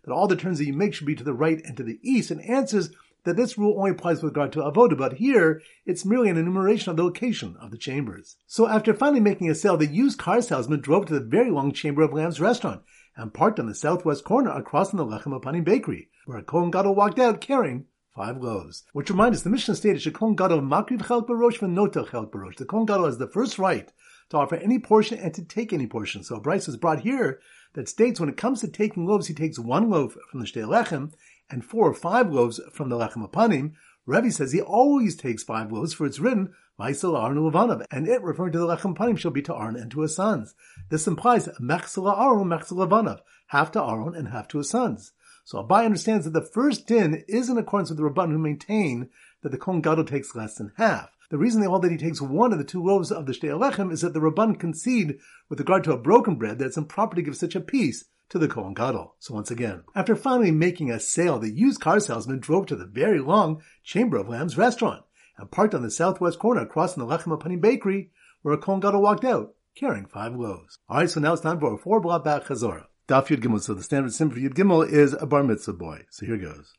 all 0.07 0.27
the 0.27 0.35
turns 0.35 0.57
that 0.57 0.65
you 0.65 0.73
make 0.73 0.95
should 0.95 1.05
be 1.05 1.15
to 1.15 1.23
the 1.23 1.33
right 1.33 1.61
and 1.63 1.77
to 1.77 1.83
the 1.83 1.99
east, 2.01 2.31
and 2.31 2.41
answers 2.41 2.89
that 3.23 3.35
this 3.35 3.55
rule 3.55 3.77
only 3.77 3.91
applies 3.91 4.23
with 4.23 4.31
regard 4.31 4.51
to 4.53 4.59
avoda, 4.61 4.97
but 4.97 5.13
here 5.13 5.61
it's 5.85 6.05
merely 6.05 6.29
an 6.29 6.37
enumeration 6.37 6.89
of 6.89 6.97
the 6.97 7.03
location 7.03 7.55
of 7.61 7.69
the 7.69 7.77
chambers. 7.77 8.35
So 8.47 8.67
after 8.67 8.95
finally 8.95 9.19
making 9.19 9.49
a 9.51 9.55
sale, 9.55 9.77
the 9.77 9.85
used 9.85 10.17
car 10.17 10.41
salesman 10.41 10.81
drove 10.81 11.05
to 11.05 11.13
the 11.13 11.19
very 11.19 11.51
long 11.51 11.71
chamber 11.71 12.01
of 12.01 12.13
Lamb's 12.13 12.41
restaurant 12.41 12.81
and 13.15 13.33
parked 13.33 13.59
on 13.59 13.67
the 13.67 13.75
southwest 13.75 14.23
corner 14.23 14.51
across 14.51 14.89
from 14.89 14.97
the 14.97 15.05
Lechem 15.05 15.39
Apanim 15.39 15.63
bakery, 15.63 16.09
where 16.25 16.37
a 16.37 16.43
Kohen 16.43 16.71
Gadol 16.71 16.95
walked 16.95 17.19
out 17.19 17.41
carrying 17.41 17.85
five 18.15 18.37
loaves. 18.37 18.83
Which 18.93 19.09
reminds 19.09 19.39
us, 19.39 19.43
the 19.43 19.49
Mishnah 19.49 19.75
stated, 19.75 20.01
Shekon 20.01 20.35
Gadol 20.35 20.61
makriv 20.61 21.01
chelk 21.03 21.27
barosh 21.27 21.59
v'nota 21.59 22.07
chelk 22.07 22.31
barosh. 22.31 22.57
The 22.57 22.65
Kohen 22.65 22.85
Gadol 22.85 23.05
has 23.05 23.17
the 23.17 23.27
first 23.27 23.57
right 23.59 23.91
to 24.29 24.37
offer 24.37 24.55
any 24.55 24.79
portion 24.79 25.17
and 25.19 25.33
to 25.33 25.43
take 25.43 25.73
any 25.73 25.87
portion. 25.87 26.23
So 26.23 26.35
a 26.35 26.41
brisa 26.41 26.67
was 26.67 26.77
brought 26.77 27.01
here 27.01 27.39
that 27.73 27.89
states 27.89 28.19
when 28.19 28.29
it 28.29 28.37
comes 28.37 28.61
to 28.61 28.67
taking 28.67 29.05
loaves, 29.05 29.27
he 29.27 29.33
takes 29.33 29.59
one 29.59 29.89
loaf 29.89 30.15
from 30.29 30.39
the 30.39 30.45
Shtei 30.45 30.67
Lechem 30.67 31.13
and 31.49 31.65
four 31.65 31.87
or 31.87 31.93
five 31.93 32.31
loaves 32.31 32.59
from 32.71 32.89
the 32.89 32.97
Lechem 32.97 33.27
Apanim. 33.27 33.73
Rebbe 34.05 34.31
says 34.31 34.51
he 34.51 34.61
always 34.61 35.15
takes 35.15 35.43
five 35.43 35.71
loaves, 35.71 35.93
for 35.93 36.05
it's 36.05 36.19
written, 36.19 36.53
Vaisel 36.79 37.21
Aaron 37.21 37.37
Levanav, 37.37 37.85
and 37.91 38.07
it, 38.07 38.21
referring 38.21 38.51
to 38.51 38.59
the 38.59 38.67
Lechem 38.67 38.97
Panim, 38.97 39.17
shall 39.17 39.31
be 39.31 39.41
to 39.43 39.55
Aaron 39.55 39.75
and 39.75 39.89
to 39.91 40.01
his 40.01 40.15
sons. 40.15 40.55
This 40.89 41.07
implies 41.07 41.47
Mechsela 41.61 42.19
Aaron, 42.19 42.47
Mechsela 42.47 42.87
Levanav, 42.87 43.19
half 43.47 43.71
to 43.71 43.81
Aaron 43.81 44.15
and 44.15 44.27
half 44.29 44.47
to 44.49 44.57
his 44.57 44.69
sons. 44.69 45.13
So 45.45 45.61
Abai 45.61 45.85
understands 45.85 46.25
that 46.25 46.31
the 46.31 46.41
first 46.41 46.87
din 46.87 47.23
is 47.27 47.49
in 47.49 47.57
accordance 47.57 47.89
with 47.89 47.97
the 47.97 48.03
Rabban 48.03 48.31
who 48.31 48.37
maintain 48.37 49.09
that 49.41 49.51
the 49.51 49.57
Kohen 49.57 49.81
Gadol 49.81 50.05
takes 50.05 50.35
less 50.35 50.55
than 50.55 50.71
half. 50.77 51.09
The 51.29 51.37
reason 51.37 51.61
they 51.61 51.67
hold 51.67 51.83
that 51.83 51.91
he 51.91 51.97
takes 51.97 52.21
one 52.21 52.53
of 52.53 52.59
the 52.59 52.63
two 52.63 52.83
loaves 52.83 53.11
of 53.11 53.25
the 53.25 53.33
Shtei 53.33 53.49
Alechem 53.49 53.91
is 53.91 54.01
that 54.01 54.13
the 54.13 54.19
Rabban 54.19 54.59
concede 54.59 55.19
with 55.49 55.59
regard 55.59 55.83
to 55.83 55.91
a 55.91 55.97
broken 55.97 56.35
bread 56.35 56.59
that 56.59 56.65
it's 56.65 56.77
improper 56.77 57.15
to 57.15 57.21
give 57.21 57.35
such 57.35 57.55
a 57.55 57.61
piece 57.61 58.05
to 58.33 58.39
the 58.39 58.47
Kohen 58.47 58.73
Gadol. 58.73 59.13
So 59.19 59.35
once 59.35 59.51
again, 59.51 59.83
after 59.93 60.15
finally 60.15 60.49
making 60.49 60.89
a 60.89 60.99
sale, 60.99 61.37
the 61.37 61.51
used 61.51 61.79
car 61.79 61.99
salesman 61.99 62.39
drove 62.39 62.65
to 62.65 62.75
the 62.75 62.87
very 62.87 63.19
long 63.19 63.61
Chamber 63.83 64.17
of 64.17 64.27
Lambs 64.27 64.57
restaurant 64.57 65.03
and 65.37 65.51
parked 65.51 65.75
on 65.75 65.83
the 65.83 65.91
southwest 65.91 66.39
corner 66.39 66.61
across 66.61 66.95
from 66.95 67.07
the 67.07 67.15
Lechem 67.15 67.37
Apanim 67.37 67.61
bakery, 67.61 68.09
where 68.41 68.55
a 68.55 68.57
Kohen 68.57 68.79
Gadol 68.79 69.03
walked 69.03 69.23
out 69.23 69.53
carrying 69.75 70.07
five 70.07 70.33
loaves. 70.35 70.79
All 70.89 70.97
right, 70.97 71.09
so 71.09 71.19
now 71.19 71.33
it's 71.33 71.43
time 71.43 71.59
for 71.59 71.75
a 71.75 71.77
four 71.77 72.01
block 72.01 72.23
back 72.23 72.45
chazorah. 72.45 72.85
Daf 73.07 73.27
Yud 73.27 73.43
Gimel. 73.43 73.61
So 73.61 73.75
the 73.75 73.83
standard 73.83 74.15
sim 74.15 74.31
for 74.31 74.39
Yud 74.39 74.55
Gimel 74.55 74.91
is 74.91 75.13
a 75.13 75.27
bar 75.27 75.43
mitzvah 75.43 75.73
boy. 75.73 76.05
So 76.09 76.25
here 76.25 76.37
goes. 76.37 76.73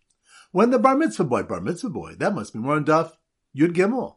When 0.50 0.70
the 0.70 0.80
bar 0.80 0.96
mitzvah 0.96 1.22
boy, 1.22 1.44
bar 1.44 1.60
mitzvah 1.60 1.90
boy, 1.90 2.16
that 2.18 2.34
must 2.34 2.52
be 2.52 2.58
more 2.58 2.74
on 2.74 2.84
Daf 2.84 3.12
Yud 3.56 3.74
Gimel. 3.74 4.16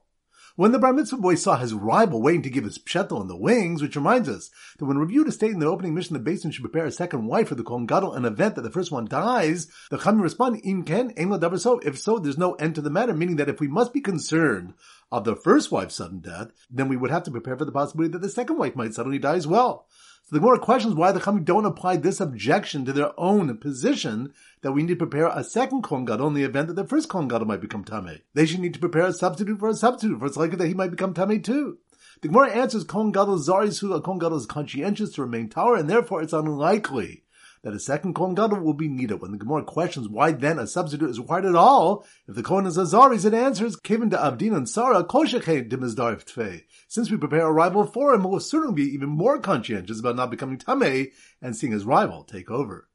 When 0.58 0.72
the 0.72 0.80
bar 0.80 0.92
mitzvah 0.92 1.18
boy 1.18 1.36
saw 1.36 1.58
his 1.58 1.76
rival 1.76 2.20
waiting 2.20 2.42
to 2.42 2.50
give 2.50 2.64
his 2.64 2.80
pshetel 2.80 3.22
in 3.22 3.28
the 3.28 3.38
wings, 3.38 3.80
which 3.80 3.96
reminds 3.96 4.28
us 4.28 4.50
that 4.80 4.86
when 4.86 4.98
reviewed 4.98 5.28
a 5.28 5.32
state 5.32 5.52
in 5.52 5.60
the 5.60 5.68
opening 5.68 5.94
Mishnah, 5.94 6.18
the 6.18 6.24
basin 6.24 6.50
should 6.50 6.64
prepare 6.64 6.88
a 6.88 6.92
second 6.92 7.28
wife 7.28 7.50
for 7.50 7.54
the 7.54 7.64
Kohen 7.64 7.86
Gadol, 7.86 8.14
an 8.14 8.26
event 8.26 8.56
that 8.56 8.64
the 8.64 8.72
first 8.72 8.92
one 8.92 9.06
dies, 9.06 9.68
the 9.92 10.00
Chachamim 10.00 10.24
respond, 10.24 10.60
Im 10.64 10.82
ken, 10.82 11.14
so. 11.60 11.78
If 11.78 12.00
so, 12.00 12.18
there's 12.18 12.40
no 12.40 12.54
end 12.54 12.74
to 12.74 12.82
the 12.82 12.90
matter, 12.90 13.14
meaning 13.14 13.36
that 13.36 13.50
if 13.50 13.60
we 13.60 13.68
must 13.68 13.94
be 13.94 14.02
concerned 14.02 14.74
of 15.12 15.26
the 15.26 15.36
first 15.36 15.72
wife's 15.72 15.94
sudden 15.94 16.22
death, 16.22 16.48
then 16.72 16.90
we 16.90 16.98
would 16.98 17.12
have 17.12 17.22
to 17.26 17.32
prepare 17.32 17.56
for 17.56 17.66
the 17.66 17.72
possibility 17.72 18.14
that 18.14 18.24
the 18.24 18.28
second 18.28 18.58
wife 18.58 18.76
might 18.76 18.96
suddenly 18.96 19.20
die 19.20 19.36
as 19.36 19.46
well. 19.46 19.86
So 20.30 20.36
the 20.36 20.42
more 20.42 20.58
questions 20.58 20.94
why 20.94 21.14
the 21.14 21.22
Chachamim 21.22 21.46
don't 21.46 21.64
apply 21.64 21.96
this 21.96 22.20
objection 22.20 22.84
to 22.84 22.92
their 22.92 23.18
own 23.18 23.58
position 23.60 24.34
that 24.60 24.74
we 24.74 24.84
need 24.84 24.90
to 24.90 24.96
prepare 24.98 25.28
a 25.28 25.42
second 25.42 25.84
Kohen 25.84 26.04
Gadol 26.04 26.28
in 26.28 26.34
the 26.34 26.44
event 26.44 26.68
that 26.68 26.74
the 26.74 26.84
first 26.84 27.08
Kohen 27.08 27.30
Gadol 27.30 27.48
might 27.48 27.62
become 27.62 27.86
Tameh. 27.86 28.20
They 28.34 28.46
should 28.46 28.60
need 28.60 28.74
to 28.74 28.80
prepare 28.82 29.06
a 29.06 29.14
substitute 29.14 29.58
for 29.58 29.70
a 29.70 29.74
substitute, 29.74 30.20
for 30.20 30.26
it's 30.26 30.36
likely 30.36 30.58
that 30.58 30.68
he 30.68 30.74
might 30.74 30.92
become 30.92 31.14
Tameh 31.14 31.42
too. 31.42 31.78
The 32.20 32.28
Gemara 32.28 32.52
answers 32.52 32.84
Kohen 32.84 33.14
Gadol 33.14 33.38
Zarisu, 33.38 33.96
a 33.96 34.02
Kohen 34.02 34.20
Gadol 34.20 34.40
is 34.40 34.46
conscientious 34.46 35.14
to 35.14 35.22
remain 35.22 35.48
tower, 35.48 35.78
and 35.78 35.90
therefore 35.90 36.22
it's 36.22 36.34
unlikely 36.34 37.24
that 37.64 37.74
a 37.74 37.80
second 37.80 38.14
Kohen 38.14 38.36
Gadol 38.36 38.60
will 38.60 38.74
be 38.74 38.88
needed. 38.88 39.22
When 39.22 39.32
the 39.32 39.38
Gemara 39.38 39.64
questions 39.64 40.08
why 40.08 40.32
then 40.32 40.60
a 40.60 40.68
substitute 40.68 41.10
is 41.10 41.20
required 41.20 41.46
at 41.46 41.56
all, 41.56 42.06
if 42.28 42.36
the 42.36 42.44
Kohen 42.44 42.66
is 42.66 42.78
a 42.78 42.84
Zaris, 42.84 43.26
it 43.26 43.34
answers, 43.34 43.76
given 43.76 44.10
to 44.12 44.18
Avdin 44.18 44.56
and 44.56 44.70
Sarah, 44.70 45.04
Koshechet 45.04 45.70
Dimizdarif 45.70 46.26
Tfei. 46.26 46.64
Since 46.88 47.12
we 47.12 47.18
prepare 47.18 47.48
a 47.48 47.52
rival 47.52 47.86
for 47.86 48.14
him, 48.14 48.24
we'll 48.24 48.40
certainly 48.40 48.76
be 48.76 48.94
even 48.94 49.10
more 49.10 49.40
conscientious 49.40 50.00
about 50.00 50.16
not 50.16 50.32
becoming 50.32 50.58
Tameh 50.58 51.12
and 51.42 51.56
seeing 51.56 51.74
his 51.74 51.86
rival 51.86 52.24
take 52.24 52.50
over. 52.50 52.88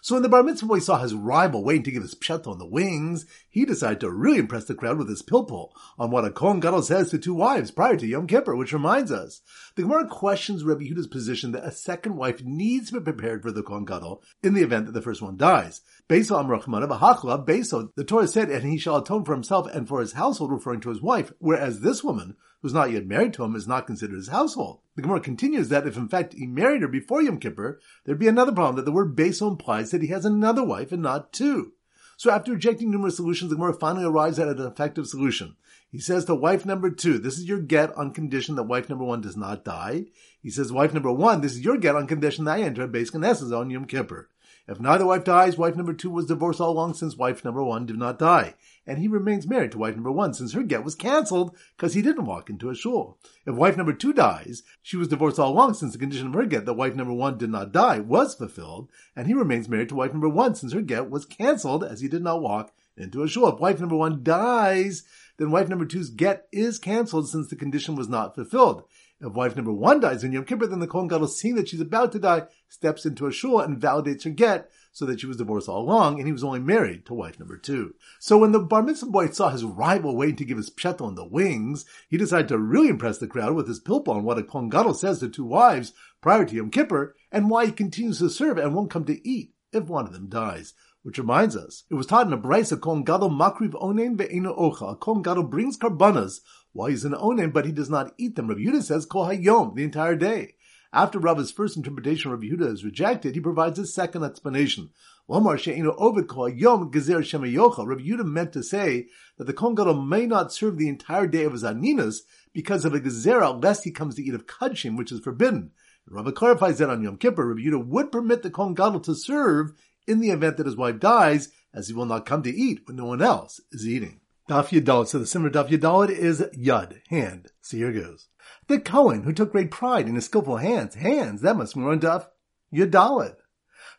So 0.00 0.14
when 0.14 0.22
the 0.22 0.28
bar 0.28 0.42
mitzvah 0.42 0.66
boy 0.66 0.78
saw 0.78 0.98
his 0.98 1.14
rival 1.14 1.64
waiting 1.64 1.82
to 1.84 1.90
give 1.90 2.02
his 2.02 2.14
pshat 2.14 2.46
on 2.46 2.58
the 2.58 2.66
wings, 2.66 3.26
he 3.48 3.64
decided 3.64 4.00
to 4.00 4.10
really 4.10 4.38
impress 4.38 4.64
the 4.64 4.74
crowd 4.74 4.98
with 4.98 5.08
his 5.08 5.22
pilpul 5.22 5.70
on 5.98 6.10
what 6.10 6.24
a 6.24 6.30
Kohen 6.30 6.60
Gadol 6.60 6.82
says 6.82 7.10
to 7.10 7.18
two 7.18 7.34
wives 7.34 7.70
prior 7.70 7.96
to 7.96 8.06
Yom 8.06 8.26
Kippur, 8.26 8.56
which 8.56 8.72
reminds 8.72 9.10
us, 9.10 9.40
the 9.74 9.82
Gemara 9.82 10.06
questions 10.06 10.64
Rabbi 10.64 10.84
Yehuda's 10.84 11.06
position 11.06 11.52
that 11.52 11.64
a 11.64 11.72
second 11.72 12.16
wife 12.16 12.42
needs 12.42 12.90
to 12.90 13.00
be 13.00 13.04
prepared 13.04 13.42
for 13.42 13.52
the 13.52 13.62
Kohen 13.62 13.84
Gadol 13.84 14.22
in 14.42 14.54
the 14.54 14.62
event 14.62 14.86
that 14.86 14.92
the 14.92 15.02
first 15.02 15.22
one 15.22 15.36
dies. 15.36 15.80
Based 16.08 16.30
on 16.30 16.46
Rachmana 16.46 16.88
Bahachla, 16.88 17.72
on 17.74 17.90
the 17.96 18.04
Torah 18.04 18.28
said, 18.28 18.48
and 18.48 18.64
he 18.64 18.78
shall 18.78 18.98
atone 18.98 19.24
for 19.24 19.32
himself 19.32 19.66
and 19.72 19.88
for 19.88 20.00
his 20.00 20.12
household, 20.12 20.52
referring 20.52 20.80
to 20.82 20.90
his 20.90 21.02
wife, 21.02 21.32
whereas 21.38 21.80
this 21.80 22.04
woman, 22.04 22.36
who's 22.62 22.72
not 22.72 22.92
yet 22.92 23.06
married 23.06 23.32
to 23.34 23.42
him 23.42 23.56
is 23.56 23.66
not 23.66 23.88
considered 23.88 24.14
his 24.14 24.28
household. 24.28 24.80
The 24.94 25.02
Gemara 25.02 25.20
continues 25.20 25.68
that 25.68 25.86
if 25.86 25.96
in 25.96 26.08
fact 26.08 26.34
he 26.34 26.46
married 26.46 26.82
her 26.82 26.88
before 26.88 27.22
Yom 27.22 27.38
Kippur, 27.38 27.80
there'd 28.04 28.20
be 28.20 28.28
another 28.28 28.52
problem 28.52 28.76
that 28.76 28.84
the 28.84 28.92
word 28.92 29.16
Beso 29.16 29.50
implies 29.50 29.90
that 29.90 30.02
he 30.02 30.08
has 30.08 30.24
another 30.24 30.64
wife 30.64 30.92
and 30.92 31.02
not 31.02 31.32
two. 31.32 31.72
So 32.16 32.30
after 32.30 32.52
rejecting 32.52 32.90
numerous 32.90 33.16
solutions, 33.16 33.50
the 33.50 33.56
Gemara 33.56 33.74
finally 33.74 34.04
arrives 34.04 34.38
at 34.38 34.48
an 34.48 34.60
effective 34.60 35.06
solution. 35.06 35.56
He 35.90 35.98
says 35.98 36.24
to 36.26 36.34
wife 36.34 36.64
number 36.64 36.90
two, 36.90 37.18
this 37.18 37.36
is 37.36 37.44
your 37.44 37.60
get 37.60 37.94
on 37.96 38.12
condition 38.12 38.54
that 38.56 38.62
wife 38.64 38.88
number 38.88 39.04
one 39.04 39.20
does 39.20 39.36
not 39.36 39.64
die. 39.64 40.06
He 40.42 40.50
says, 40.50 40.72
wife 40.72 40.94
number 40.94 41.12
one, 41.12 41.40
this 41.40 41.52
is 41.52 41.64
your 41.64 41.76
get 41.76 41.96
on 41.96 42.06
condition 42.06 42.44
that 42.44 42.58
I 42.58 42.62
enter 42.62 42.82
a 42.82 42.88
base 42.88 43.14
on 43.14 43.70
Yom 43.70 43.86
Kippur. 43.86 44.30
If 44.68 44.80
neither 44.80 45.06
wife 45.06 45.22
dies, 45.22 45.56
wife 45.56 45.76
number 45.76 45.92
two 45.92 46.10
was 46.10 46.26
divorced 46.26 46.60
all 46.60 46.72
along 46.72 46.94
since 46.94 47.16
wife 47.16 47.44
number 47.44 47.62
one 47.62 47.86
did 47.86 47.98
not 47.98 48.18
die. 48.18 48.54
And 48.84 48.98
he 48.98 49.06
remains 49.06 49.46
married 49.46 49.70
to 49.72 49.78
wife 49.78 49.94
number 49.94 50.10
one 50.10 50.34
since 50.34 50.54
her 50.54 50.64
get 50.64 50.82
was 50.82 50.96
cancelled 50.96 51.56
because 51.76 51.94
he 51.94 52.02
didn't 52.02 52.26
walk 52.26 52.50
into 52.50 52.68
a 52.68 52.74
shul. 52.74 53.16
If 53.46 53.54
wife 53.54 53.76
number 53.76 53.92
two 53.92 54.12
dies, 54.12 54.64
she 54.82 54.96
was 54.96 55.06
divorced 55.06 55.38
all 55.38 55.52
along 55.52 55.74
since 55.74 55.92
the 55.92 55.98
condition 55.98 56.26
of 56.26 56.34
her 56.34 56.46
get 56.46 56.66
that 56.66 56.74
wife 56.74 56.96
number 56.96 57.12
one 57.12 57.38
did 57.38 57.50
not 57.50 57.70
die 57.70 58.00
was 58.00 58.34
fulfilled, 58.34 58.90
and 59.14 59.28
he 59.28 59.34
remains 59.34 59.68
married 59.68 59.88
to 59.90 59.94
wife 59.94 60.12
number 60.12 60.28
one 60.28 60.56
since 60.56 60.72
her 60.72 60.82
get 60.82 61.10
was 61.10 61.26
cancelled 61.26 61.84
as 61.84 62.00
he 62.00 62.08
did 62.08 62.22
not 62.22 62.42
walk 62.42 62.72
into 62.96 63.22
a 63.22 63.28
shul. 63.28 63.48
If 63.48 63.60
wife 63.60 63.78
number 63.78 63.96
one 63.96 64.24
dies, 64.24 65.04
then 65.36 65.50
wife 65.50 65.68
number 65.68 65.84
two's 65.84 66.10
get 66.10 66.48
is 66.50 66.78
cancelled 66.78 67.28
since 67.28 67.48
the 67.48 67.56
condition 67.56 67.94
was 67.94 68.08
not 68.08 68.34
fulfilled. 68.34 68.84
If 69.18 69.32
wife 69.32 69.56
number 69.56 69.72
one 69.72 70.00
dies 70.00 70.22
in 70.24 70.32
Yom 70.32 70.44
Kippur, 70.44 70.66
then 70.66 70.80
the 70.80 70.86
Kohen 70.86 71.08
Gadol, 71.08 71.28
seeing 71.28 71.54
that 71.54 71.68
she's 71.68 71.80
about 71.80 72.12
to 72.12 72.18
die, 72.18 72.42
steps 72.68 73.06
into 73.06 73.26
a 73.26 73.32
shul 73.32 73.60
and 73.60 73.80
validates 73.80 74.24
her 74.24 74.30
get 74.30 74.70
so 74.92 75.06
that 75.06 75.20
she 75.20 75.26
was 75.26 75.38
divorced 75.38 75.70
all 75.70 75.80
along 75.80 76.18
and 76.18 76.26
he 76.26 76.32
was 76.32 76.44
only 76.44 76.60
married 76.60 77.06
to 77.06 77.14
wife 77.14 77.38
number 77.38 77.56
two. 77.56 77.94
So 78.20 78.36
when 78.36 78.52
the 78.52 78.58
bar 78.58 78.82
mitzvah 78.82 79.06
boy 79.06 79.28
saw 79.28 79.48
his 79.48 79.64
rival 79.64 80.14
waiting 80.14 80.36
to 80.36 80.44
give 80.44 80.58
his 80.58 80.68
pshetel 80.70 81.06
on 81.06 81.14
the 81.14 81.24
wings, 81.24 81.86
he 82.10 82.18
decided 82.18 82.48
to 82.48 82.58
really 82.58 82.88
impress 82.88 83.16
the 83.16 83.26
crowd 83.26 83.54
with 83.54 83.68
his 83.68 83.80
pilpul 83.80 84.16
on 84.16 84.24
what 84.24 84.38
a 84.38 84.42
Kohen 84.42 84.68
Gadol 84.68 84.92
says 84.92 85.20
to 85.20 85.30
two 85.30 85.44
wives 85.44 85.94
prior 86.20 86.44
to 86.44 86.54
Yom 86.54 86.70
Kippur 86.70 87.14
and 87.32 87.48
why 87.48 87.66
he 87.66 87.72
continues 87.72 88.18
to 88.18 88.28
serve 88.28 88.58
and 88.58 88.74
won't 88.74 88.90
come 88.90 89.04
to 89.06 89.26
eat 89.26 89.54
if 89.72 89.84
one 89.84 90.06
of 90.06 90.12
them 90.12 90.28
dies. 90.28 90.74
Which 91.06 91.18
reminds 91.18 91.56
us, 91.56 91.84
it 91.88 91.94
was 91.94 92.08
taught 92.08 92.26
in 92.26 92.32
a 92.32 92.36
brisa, 92.36 92.80
Kohen 92.80 93.04
Gadol 93.04 93.30
makriv 93.30 93.74
onen 93.80 94.16
ve'eno 94.16 94.58
ocha. 94.58 94.90
A 94.90 94.96
Kohen 94.96 95.22
Gadol 95.22 95.44
brings 95.44 95.78
karbanas 95.78 96.40
while 96.72 96.88
he's 96.88 97.04
an 97.04 97.12
onen, 97.12 97.52
but 97.52 97.64
he 97.64 97.70
does 97.70 97.88
not 97.88 98.12
eat 98.18 98.34
them. 98.34 98.48
Rabbi 98.48 98.62
Yehuda 98.62 98.82
says 98.82 99.06
kol 99.06 99.26
hayom, 99.26 99.76
the 99.76 99.84
entire 99.84 100.16
day. 100.16 100.56
After 100.92 101.20
Rabbi's 101.20 101.52
first 101.52 101.76
interpretation 101.76 102.32
of 102.32 102.40
Rabbi 102.42 102.60
is 102.72 102.84
rejected, 102.84 103.36
he 103.36 103.40
provides 103.40 103.78
a 103.78 103.86
second 103.86 104.24
explanation. 104.24 104.90
Lomar 105.30 105.56
she'eno 105.60 105.94
ovid 105.96 106.26
kol 106.26 106.50
hayom 106.50 106.92
gezer 106.92 107.18
shemayocha. 107.18 107.86
Rabbi 107.86 108.02
Yehuda 108.02 108.24
meant 108.24 108.52
to 108.54 108.64
say 108.64 109.06
that 109.38 109.44
the 109.44 109.52
Kohen 109.52 109.76
Gadol 109.76 110.02
may 110.02 110.26
not 110.26 110.52
serve 110.52 110.76
the 110.76 110.88
entire 110.88 111.28
day 111.28 111.44
of 111.44 111.52
his 111.52 111.62
aninas 111.62 112.22
because 112.52 112.84
of 112.84 112.94
a 112.94 112.98
gezerah, 112.98 113.62
lest 113.62 113.84
he 113.84 113.92
comes 113.92 114.16
to 114.16 114.24
eat 114.24 114.34
of 114.34 114.48
kudshim, 114.48 114.96
which 114.96 115.12
is 115.12 115.20
forbidden. 115.20 115.70
Rabbi 116.08 116.30
clarifies 116.30 116.78
that 116.78 116.88
on 116.88 117.02
Yom 117.02 117.16
Kippur, 117.16 117.46
Rabbi 117.46 117.60
Yehuda 117.60 117.84
would 117.86 118.12
permit 118.12 118.42
the 118.42 118.50
Kohen 118.50 118.74
Gadol 118.74 119.00
to 119.00 119.14
serve 119.14 119.72
in 120.06 120.20
the 120.20 120.30
event 120.30 120.56
that 120.56 120.66
his 120.66 120.76
wife 120.76 120.98
dies, 120.98 121.50
as 121.74 121.88
he 121.88 121.94
will 121.94 122.06
not 122.06 122.26
come 122.26 122.42
to 122.42 122.54
eat 122.54 122.82
when 122.86 122.96
no 122.96 123.06
one 123.06 123.22
else 123.22 123.60
is 123.70 123.86
eating. 123.86 124.20
Daf 124.48 124.68
Yadalit. 124.68 125.08
So 125.08 125.18
the 125.18 125.26
simmer 125.26 125.50
Daf 125.50 125.68
Yadalit 125.68 126.10
is 126.10 126.40
Yud, 126.56 127.00
hand. 127.08 127.48
So 127.60 127.76
here 127.76 127.92
goes. 127.92 128.28
The 128.68 128.80
Cohen 128.80 129.24
who 129.24 129.32
took 129.32 129.52
great 129.52 129.70
pride 129.70 130.08
in 130.08 130.14
his 130.14 130.26
skillful 130.26 130.58
hands, 130.58 130.94
hands, 130.94 131.42
that 131.42 131.56
must 131.56 131.74
be 131.74 131.82
on 131.82 132.00
Daf 132.00 132.26
Yadalit. 132.72 133.36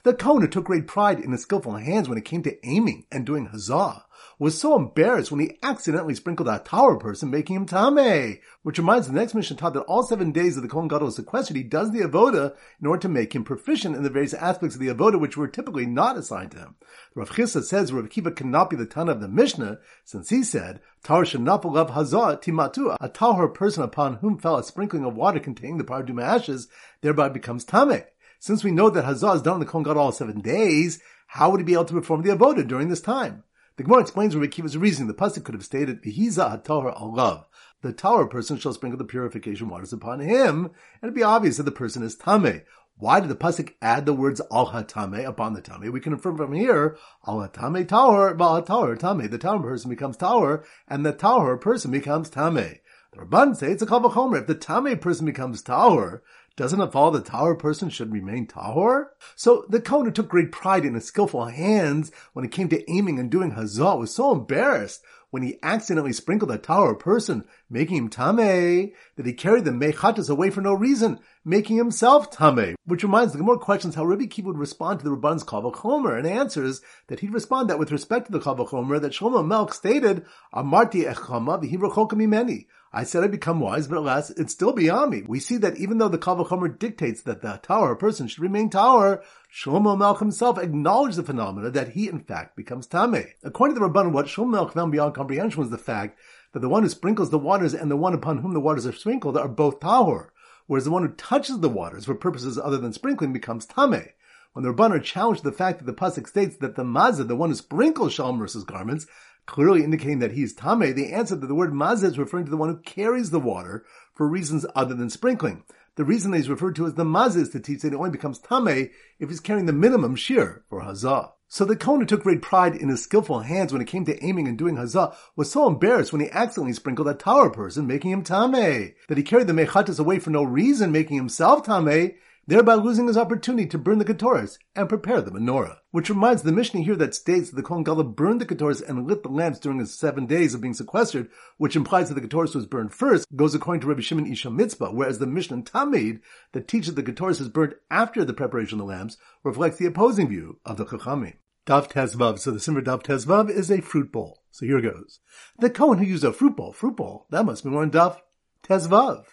The 0.07 0.13
who 0.13 0.47
took 0.47 0.63
great 0.63 0.87
pride 0.87 1.19
in 1.19 1.33
his 1.33 1.41
skillful 1.41 1.73
hands 1.73 2.07
when 2.07 2.17
it 2.17 2.23
came 2.23 2.41
to 2.43 2.65
aiming 2.65 3.07
and 3.11 3.25
doing 3.25 3.49
hazah 3.49 4.03
was 4.39 4.57
so 4.57 4.73
embarrassed 4.77 5.31
when 5.31 5.41
he 5.41 5.57
accidentally 5.61 6.15
sprinkled 6.15 6.47
a 6.47 6.59
tower 6.59 6.95
person, 6.95 7.29
making 7.29 7.57
him 7.57 7.65
tame. 7.65 8.39
Which 8.63 8.77
reminds 8.77 9.07
the 9.07 9.13
next 9.13 9.35
Mishnah 9.35 9.57
taught 9.57 9.73
that 9.73 9.81
all 9.81 10.03
seven 10.03 10.31
days 10.31 10.55
of 10.55 10.63
the 10.63 10.69
Kohen 10.69 10.87
Gadol 10.87 11.09
is 11.09 11.17
sequestered, 11.17 11.57
he 11.57 11.63
does 11.63 11.91
the 11.91 11.99
avoda 11.99 12.55
in 12.79 12.87
order 12.87 13.01
to 13.01 13.09
make 13.09 13.35
him 13.35 13.43
proficient 13.43 13.97
in 13.97 14.03
the 14.03 14.09
various 14.09 14.33
aspects 14.33 14.75
of 14.75 14.81
the 14.81 14.87
avoda 14.87 15.19
which 15.19 15.35
were 15.35 15.49
typically 15.49 15.85
not 15.85 16.15
assigned 16.15 16.51
to 16.51 16.59
him. 16.59 16.75
Rav 17.13 17.31
Chisda 17.31 17.61
says 17.61 17.91
Rav 17.91 18.09
Kiva 18.09 18.31
cannot 18.31 18.69
be 18.69 18.77
the 18.77 18.85
Tana 18.85 19.11
of 19.11 19.19
the 19.19 19.27
Mishnah, 19.27 19.79
since 20.05 20.29
he 20.29 20.41
said, 20.41 20.79
Tar 21.03 21.23
shenafalav 21.23 21.91
hazah 21.91 22.41
timatu, 22.41 22.95
a 23.01 23.09
tahor 23.09 23.53
person 23.53 23.83
upon 23.83 24.15
whom 24.15 24.37
fell 24.37 24.55
a 24.55 24.63
sprinkling 24.63 25.03
of 25.03 25.17
water 25.17 25.41
containing 25.41 25.77
the 25.77 25.83
paraduma 25.83 26.23
ashes, 26.23 26.69
thereby 27.01 27.27
becomes 27.27 27.65
tame. 27.65 28.03
Since 28.39 28.63
we 28.63 28.71
know 28.71 28.89
that 28.89 29.05
hazah 29.05 29.35
is 29.35 29.41
done 29.41 29.55
in 29.55 29.59
the 29.61 29.65
Kohen 29.65 29.83
Gadol 29.83 30.01
all 30.01 30.11
seven 30.11 30.41
days, 30.41 30.99
how 31.27 31.49
would 31.49 31.59
he 31.59 31.65
be 31.65 31.73
able 31.73 31.85
to 31.85 31.93
perform 31.93 32.21
the 32.21 32.29
avoda 32.29 32.67
during 32.67 32.89
this 32.89 33.01
time? 33.01 33.43
The 33.77 33.83
Gemara 33.83 34.01
explains 34.01 34.35
Rabbi 34.35 34.47
Akiva's 34.47 34.77
reasoning. 34.77 35.07
The 35.07 35.13
pasuk 35.13 35.43
could 35.43 35.55
have 35.55 35.65
stated, 35.65 36.01
"Vihiza 36.03 36.63
haTorah 36.63 36.99
alav." 36.99 37.45
The 37.81 37.93
tower 37.93 38.25
person 38.25 38.57
shall 38.57 38.73
sprinkle 38.73 38.97
the 38.97 39.05
purification 39.05 39.69
waters 39.69 39.93
upon 39.93 40.19
him, 40.19 40.65
and 40.65 41.03
it'd 41.03 41.13
be 41.13 41.23
obvious 41.23 41.57
that 41.57 41.63
the 41.63 41.71
person 41.71 42.01
is 42.01 42.15
tame. 42.15 42.61
Why 42.97 43.19
did 43.19 43.29
the 43.29 43.35
pasuk 43.35 43.73
add 43.79 44.07
the 44.07 44.13
words 44.13 44.41
al 44.51 44.71
hatame 44.71 45.23
upon 45.27 45.53
the 45.53 45.61
tame? 45.61 45.91
We 45.91 45.99
can 45.99 46.13
infer 46.13 46.35
from 46.35 46.53
here 46.53 46.97
al 47.27 47.37
hatame 47.37 47.87
tower, 47.87 48.35
al 48.39 48.63
tower 48.63 48.95
tame. 48.95 49.29
The 49.29 49.37
tower 49.37 49.61
person 49.61 49.89
becomes 49.89 50.17
tower, 50.17 50.63
and 50.87 51.05
the 51.05 51.11
tower 51.11 51.57
person 51.57 51.91
becomes 51.91 52.31
tame. 52.31 52.55
The 52.55 53.19
Rabban 53.19 53.55
say 53.55 53.71
it's 53.71 53.83
a 53.83 53.85
kavachomer. 53.85 54.41
If 54.41 54.47
the 54.47 54.55
tame 54.55 54.97
person 54.97 55.27
becomes 55.27 55.61
tower, 55.61 56.23
doesn't 56.57 56.81
it 56.81 56.91
follow 56.91 57.11
the 57.11 57.21
tower 57.21 57.55
person 57.55 57.89
should 57.89 58.11
remain 58.11 58.47
tahor? 58.47 59.05
So 59.35 59.65
the 59.69 59.79
Kohen 59.79 60.11
took 60.11 60.27
great 60.27 60.51
pride 60.51 60.85
in 60.85 60.95
his 60.95 61.05
skillful 61.05 61.45
hands 61.45 62.11
when 62.33 62.43
it 62.43 62.51
came 62.51 62.67
to 62.69 62.91
aiming 62.91 63.19
and 63.19 63.29
doing 63.29 63.51
hazah 63.51 63.97
was 63.97 64.13
so 64.13 64.31
embarrassed 64.31 65.03
when 65.29 65.43
he 65.43 65.59
accidentally 65.61 66.13
sprinkled 66.13 66.51
a 66.51 66.57
tower 66.57 66.95
person, 66.95 67.43
making 67.69 67.97
him 67.97 68.09
tame, 68.09 68.91
that 69.17 69.25
he 69.25 69.33
carried 69.33 69.65
the 69.65 69.71
mechatas 69.71 70.29
away 70.29 70.49
for 70.49 70.61
no 70.61 70.73
reason, 70.73 71.19
making 71.43 71.77
himself 71.77 72.31
tame. 72.31 72.75
Which 72.85 73.03
reminds 73.03 73.33
the 73.33 73.39
Gemara 73.39 73.59
questions 73.59 73.95
how 73.95 74.05
Rabbi 74.05 74.23
Akiva 74.23 74.45
would 74.45 74.57
respond 74.57 74.99
to 74.99 75.05
the 75.05 75.11
Rabban's 75.11 75.43
Kavachomer, 75.43 76.17
and 76.17 76.25
answers 76.25 76.81
that 77.07 77.19
he'd 77.19 77.33
respond 77.33 77.69
that 77.69 77.77
with 77.77 77.91
respect 77.91 78.27
to 78.27 78.31
the 78.31 78.39
Kavachomer, 78.39 79.01
that 79.01 79.11
Shlomo 79.11 79.45
Melch 79.45 79.73
stated, 79.73 80.25
Amarti 80.53 81.05
echama 81.13 81.61
v'hivrachoka 81.61 82.15
many. 82.27 82.67
I 82.93 83.03
said 83.03 83.23
I 83.23 83.27
become 83.27 83.59
wise, 83.59 83.87
but 83.87 83.97
alas, 83.97 84.29
it's 84.29 84.53
still 84.53 84.71
beyond 84.71 85.11
me. 85.11 85.23
We 85.27 85.39
see 85.39 85.57
that 85.57 85.77
even 85.77 85.97
though 85.97 86.07
the 86.07 86.17
Kavachomer 86.17 86.79
dictates 86.79 87.21
that 87.23 87.41
the 87.41 87.59
tower 87.61 87.95
person 87.95 88.27
should 88.27 88.41
remain 88.41 88.69
tower, 88.69 89.21
Shlomo 89.53 89.97
Melch 89.97 90.19
himself 90.19 90.57
acknowledged 90.57 91.17
the 91.17 91.23
phenomena 91.23 91.69
that 91.71 91.89
he 91.89 92.07
in 92.07 92.21
fact 92.21 92.55
becomes 92.55 92.87
Tame. 92.87 93.25
According 93.43 93.75
to 93.75 93.81
the 93.81 93.89
Rabban, 93.89 94.13
what 94.13 94.27
Shlomo 94.27 94.55
Melch 94.55 94.73
found 94.73 94.91
beyond 94.91 95.15
comprehension 95.15 95.59
was 95.59 95.69
the 95.69 95.77
fact 95.77 96.17
that 96.53 96.59
the 96.59 96.69
one 96.69 96.83
who 96.83 96.89
sprinkles 96.89 97.29
the 97.29 97.37
waters 97.37 97.73
and 97.73 97.91
the 97.91 97.97
one 97.97 98.13
upon 98.13 98.37
whom 98.37 98.53
the 98.53 98.59
waters 98.59 98.85
are 98.85 98.93
sprinkled 98.93 99.37
are 99.37 99.49
both 99.49 99.79
Tahor, 99.79 100.29
whereas 100.67 100.85
the 100.85 100.91
one 100.91 101.03
who 101.03 101.09
touches 101.09 101.59
the 101.59 101.69
waters 101.69 102.05
for 102.05 102.15
purposes 102.15 102.57
other 102.57 102.77
than 102.77 102.93
sprinkling 102.93 103.33
becomes 103.33 103.65
Tame. 103.65 104.09
When 104.53 104.63
the 104.63 104.73
Rabbanar 104.73 105.03
challenged 105.03 105.43
the 105.43 105.51
fact 105.51 105.77
that 105.77 105.85
the 105.85 105.93
Pasuk 105.93 106.27
states 106.27 106.57
that 106.57 106.75
the 106.75 106.83
Mazah, 106.83 107.27
the 107.27 107.35
one 107.35 107.49
who 107.49 107.55
sprinkles 107.55 108.15
Shalmer's 108.15 108.55
garments, 108.63 109.05
clearly 109.47 109.83
indicating 109.83 110.19
that 110.19 110.33
he 110.33 110.43
is 110.43 110.53
Tame, 110.53 110.93
they 110.93 111.11
answered 111.11 111.41
that 111.41 111.47
the 111.47 111.55
word 111.55 111.73
Mazah 111.73 112.03
is 112.03 112.19
referring 112.19 112.45
to 112.45 112.51
the 112.51 112.57
one 112.57 112.69
who 112.69 112.77
carries 112.77 113.31
the 113.31 113.39
water 113.39 113.83
for 114.13 114.27
reasons 114.27 114.65
other 114.75 114.93
than 114.93 115.09
sprinkling. 115.09 115.63
The 115.95 116.05
reason 116.05 116.29
that 116.29 116.37
he's 116.37 116.49
referred 116.49 116.75
to 116.75 116.85
as 116.85 116.93
the 116.93 117.03
Mazah 117.03 117.37
is 117.37 117.49
to 117.49 117.59
teach 117.59 117.81
that 117.81 117.89
he 117.91 117.95
only 117.97 118.11
becomes 118.11 118.37
Tame 118.37 118.91
if 119.19 119.29
he's 119.29 119.39
carrying 119.39 119.65
the 119.65 119.73
minimum 119.73 120.15
shear 120.15 120.63
for 120.69 120.83
Hazah. 120.83 121.31
So 121.47 121.63
the 121.63 121.77
Kohen 121.77 122.01
who 122.01 122.05
took 122.05 122.23
great 122.23 122.41
pride 122.41 122.75
in 122.75 122.89
his 122.89 123.01
skillful 123.01 123.39
hands 123.39 123.71
when 123.71 123.81
it 123.81 123.87
came 123.87 124.03
to 124.05 124.23
aiming 124.23 124.49
and 124.49 124.57
doing 124.57 124.75
Hazah 124.75 125.15
was 125.37 125.49
so 125.49 125.65
embarrassed 125.65 126.11
when 126.11 126.21
he 126.21 126.29
accidentally 126.29 126.73
sprinkled 126.73 127.07
a 127.07 127.13
tower 127.13 127.49
person, 127.49 127.87
making 127.87 128.11
him 128.11 128.21
Tame, 128.21 128.93
that 129.07 129.17
he 129.17 129.23
carried 129.23 129.47
the 129.47 129.53
Mechatas 129.53 129.97
away 129.97 130.19
for 130.19 130.29
no 130.29 130.43
reason, 130.43 130.91
making 130.91 131.15
himself 131.15 131.65
Tame, 131.65 132.15
thereby 132.47 132.73
losing 132.73 133.07
his 133.07 133.17
opportunity 133.17 133.67
to 133.67 133.77
burn 133.77 133.99
the 133.99 134.05
Ketores 134.05 134.57
and 134.75 134.89
prepare 134.89 135.21
the 135.21 135.31
menorah. 135.31 135.77
Which 135.91 136.09
reminds 136.09 136.41
the 136.41 136.51
Mishnah 136.51 136.81
here 136.81 136.95
that 136.95 137.13
states 137.13 137.49
that 137.49 137.57
the 137.57 137.63
Kohen 137.63 137.83
Gadol 137.83 138.05
burned 138.05 138.41
the 138.41 138.45
Ketores 138.45 138.81
and 138.87 139.05
lit 139.05 139.21
the 139.21 139.29
lamps 139.29 139.59
during 139.59 139.79
his 139.79 139.93
seven 139.93 140.25
days 140.25 140.53
of 140.53 140.61
being 140.61 140.73
sequestered, 140.73 141.29
which 141.57 141.75
implies 141.75 142.09
that 142.09 142.15
the 142.15 142.27
Ketores 142.27 142.55
was 142.55 142.65
burned 142.65 142.93
first, 142.93 143.27
goes 143.35 143.53
according 143.53 143.81
to 143.81 143.87
Rabbi 143.87 144.01
Shimon 144.01 144.31
Ish 144.31 144.45
HaMitzpah, 144.45 144.93
whereas 144.93 145.19
the 145.19 145.27
Mishnah 145.27 145.63
Tamid 145.63 146.21
that 146.53 146.67
teaches 146.67 146.95
the 146.95 147.03
Ketores 147.03 147.41
is 147.41 147.49
burned 147.49 147.75
after 147.91 148.25
the 148.25 148.33
preparation 148.33 148.79
of 148.79 148.87
the 148.87 148.93
lamps 148.93 149.17
reflects 149.43 149.77
the 149.77 149.85
opposing 149.85 150.29
view 150.29 150.59
of 150.65 150.77
the 150.77 150.85
Chachamim. 150.85 151.33
Dav 151.67 151.89
Tezvav. 151.89 152.39
So 152.39 152.51
the 152.51 152.61
Simmer 152.61 152.79
Dav 152.79 153.03
Tezvav 153.03 153.49
is 153.49 153.69
a 153.69 153.81
fruit 153.81 154.11
bowl. 154.11 154.41
So 154.51 154.65
here 154.65 154.79
goes. 154.79 155.19
The 155.59 155.69
Kohen 155.69 155.99
who 155.99 156.05
used 156.05 156.23
a 156.23 156.31
fruit 156.31 156.55
bowl, 156.55 156.71
fruit 156.71 156.95
bowl, 156.95 157.27
that 157.29 157.45
must 157.45 157.65
be 157.65 157.75
in 157.75 157.89
Dav 157.89 158.21
Tezvav. 158.63 159.25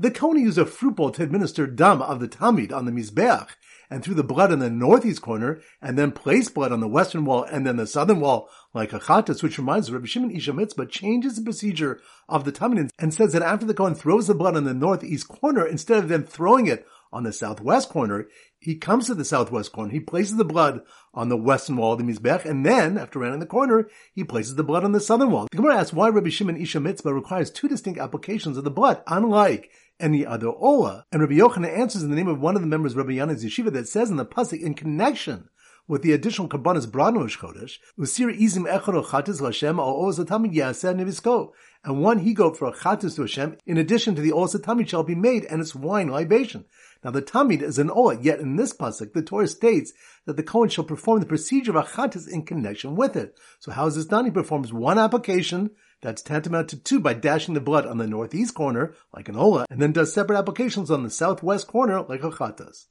The 0.00 0.12
Kohen 0.12 0.38
used 0.38 0.58
a 0.58 0.64
fruit 0.64 0.94
bowl 0.94 1.10
to 1.10 1.24
administer 1.24 1.66
dam 1.66 2.02
of 2.02 2.20
the 2.20 2.28
Tamid 2.28 2.72
on 2.72 2.84
the 2.84 2.92
Mizbeach, 2.92 3.48
and 3.90 4.00
threw 4.00 4.14
the 4.14 4.22
blood 4.22 4.52
in 4.52 4.60
the 4.60 4.70
northeast 4.70 5.22
corner, 5.22 5.60
and 5.82 5.98
then 5.98 6.12
placed 6.12 6.54
blood 6.54 6.70
on 6.70 6.78
the 6.78 6.86
western 6.86 7.24
wall 7.24 7.42
and 7.42 7.66
then 7.66 7.78
the 7.78 7.86
southern 7.86 8.20
wall, 8.20 8.48
like 8.72 8.92
a 8.92 9.00
chatas, 9.00 9.42
which 9.42 9.58
reminds 9.58 9.90
Rabbi 9.90 10.06
Shimon 10.06 10.30
Ish 10.30 10.48
HaMitzpah 10.48 10.88
changes 10.88 11.34
the 11.34 11.42
procedure 11.42 12.00
of 12.28 12.44
the 12.44 12.52
Tamid 12.52 12.90
and 12.96 13.12
says 13.12 13.32
that 13.32 13.42
after 13.42 13.66
the 13.66 13.74
Kohen 13.74 13.96
throws 13.96 14.28
the 14.28 14.36
blood 14.36 14.56
on 14.56 14.62
the 14.62 14.72
northeast 14.72 15.26
corner, 15.26 15.66
instead 15.66 15.98
of 15.98 16.08
then 16.08 16.22
throwing 16.22 16.68
it 16.68 16.86
on 17.12 17.24
the 17.24 17.32
southwest 17.32 17.88
corner, 17.88 18.28
he 18.60 18.76
comes 18.76 19.06
to 19.06 19.14
the 19.14 19.24
southwest 19.24 19.72
corner, 19.72 19.90
he 19.90 19.98
places 19.98 20.36
the 20.36 20.44
blood 20.44 20.82
on 21.12 21.28
the 21.28 21.36
western 21.36 21.76
wall 21.76 21.94
of 21.94 21.98
the 21.98 22.04
Mizbech, 22.04 22.44
and 22.44 22.64
then, 22.64 22.98
after 22.98 23.18
rounding 23.18 23.40
the 23.40 23.46
corner, 23.46 23.88
he 24.12 24.22
places 24.22 24.54
the 24.54 24.62
blood 24.62 24.84
on 24.84 24.92
the 24.92 25.00
southern 25.00 25.32
wall. 25.32 25.48
The 25.50 25.56
Gemara 25.56 25.78
asks 25.78 25.92
why 25.92 26.08
Rabbi 26.08 26.28
Shimon 26.28 26.60
Ish 26.60 26.74
HaMitzpah 26.74 27.12
requires 27.12 27.50
two 27.50 27.66
distinct 27.66 27.98
applications 27.98 28.56
of 28.56 28.64
the 28.64 28.70
blood, 28.70 29.02
unlike 29.06 29.70
any 30.00 30.24
other 30.24 30.48
Ola. 30.48 31.04
And 31.12 31.20
Rabbi 31.20 31.34
Yochanan 31.34 31.76
answers 31.76 32.02
in 32.02 32.10
the 32.10 32.16
name 32.16 32.28
of 32.28 32.40
one 32.40 32.56
of 32.56 32.62
the 32.62 32.68
members 32.68 32.92
of 32.92 32.98
Rabbi 32.98 33.12
Yannai's 33.12 33.44
yeshiva 33.44 33.72
that 33.72 33.88
says 33.88 34.10
in 34.10 34.16
the 34.16 34.24
Pasuk, 34.24 34.60
in 34.60 34.74
connection 34.74 35.48
with 35.86 36.02
the 36.02 36.12
additional 36.12 36.48
Kabbanas 36.48 36.86
Branosh 36.86 37.38
Chodesh, 37.38 37.78
Usir 37.98 38.38
Izim 38.38 38.70
Echad 38.70 39.04
Chatis 39.06 39.42
Hashem 39.44 39.78
Al 39.78 40.06
Oz 40.06 40.18
Yaseh 40.18 40.94
Nevisko, 40.94 41.52
and 41.82 42.02
one 42.02 42.18
he 42.18 42.34
goat 42.34 42.56
for 42.56 42.68
a 42.68 42.72
Chatis 42.72 43.16
to 43.16 43.22
Hashem, 43.22 43.56
in 43.66 43.78
addition 43.78 44.14
to 44.14 44.20
the 44.20 44.32
Oz 44.32 44.54
Tamid 44.54 44.88
shall 44.88 45.02
be 45.02 45.14
made 45.14 45.46
and 45.46 45.60
its 45.60 45.74
wine 45.74 46.08
libation. 46.08 46.66
Now 47.02 47.10
the 47.10 47.22
Tamid 47.22 47.62
is 47.62 47.78
an 47.78 47.90
Ola, 47.90 48.20
yet 48.20 48.40
in 48.40 48.56
this 48.56 48.74
pasuk 48.74 49.14
the 49.14 49.22
Torah 49.22 49.48
states 49.48 49.94
that 50.26 50.36
the 50.36 50.42
Kohen 50.42 50.68
shall 50.68 50.84
perform 50.84 51.20
the 51.20 51.26
procedure 51.26 51.70
of 51.70 51.76
a 51.76 51.88
Chatis 51.88 52.28
in 52.28 52.44
connection 52.44 52.94
with 52.94 53.16
it. 53.16 53.38
So 53.58 53.72
how 53.72 53.86
is 53.86 53.94
this 53.94 54.04
done? 54.04 54.26
He 54.26 54.30
performs 54.30 54.72
one 54.72 54.98
application, 54.98 55.70
that's 56.00 56.22
tantamount 56.22 56.68
to 56.68 56.76
two 56.76 57.00
by 57.00 57.14
dashing 57.14 57.54
the 57.54 57.60
blood 57.60 57.86
on 57.86 57.98
the 57.98 58.06
northeast 58.06 58.54
corner, 58.54 58.94
like 59.14 59.28
an 59.28 59.36
Ola, 59.36 59.66
and 59.70 59.82
then 59.82 59.92
does 59.92 60.12
separate 60.12 60.38
applications 60.38 60.90
on 60.90 61.02
the 61.02 61.10
southwest 61.10 61.66
corner, 61.66 62.02
like 62.02 62.22
a 62.22 62.30
Chatas. 62.30 62.86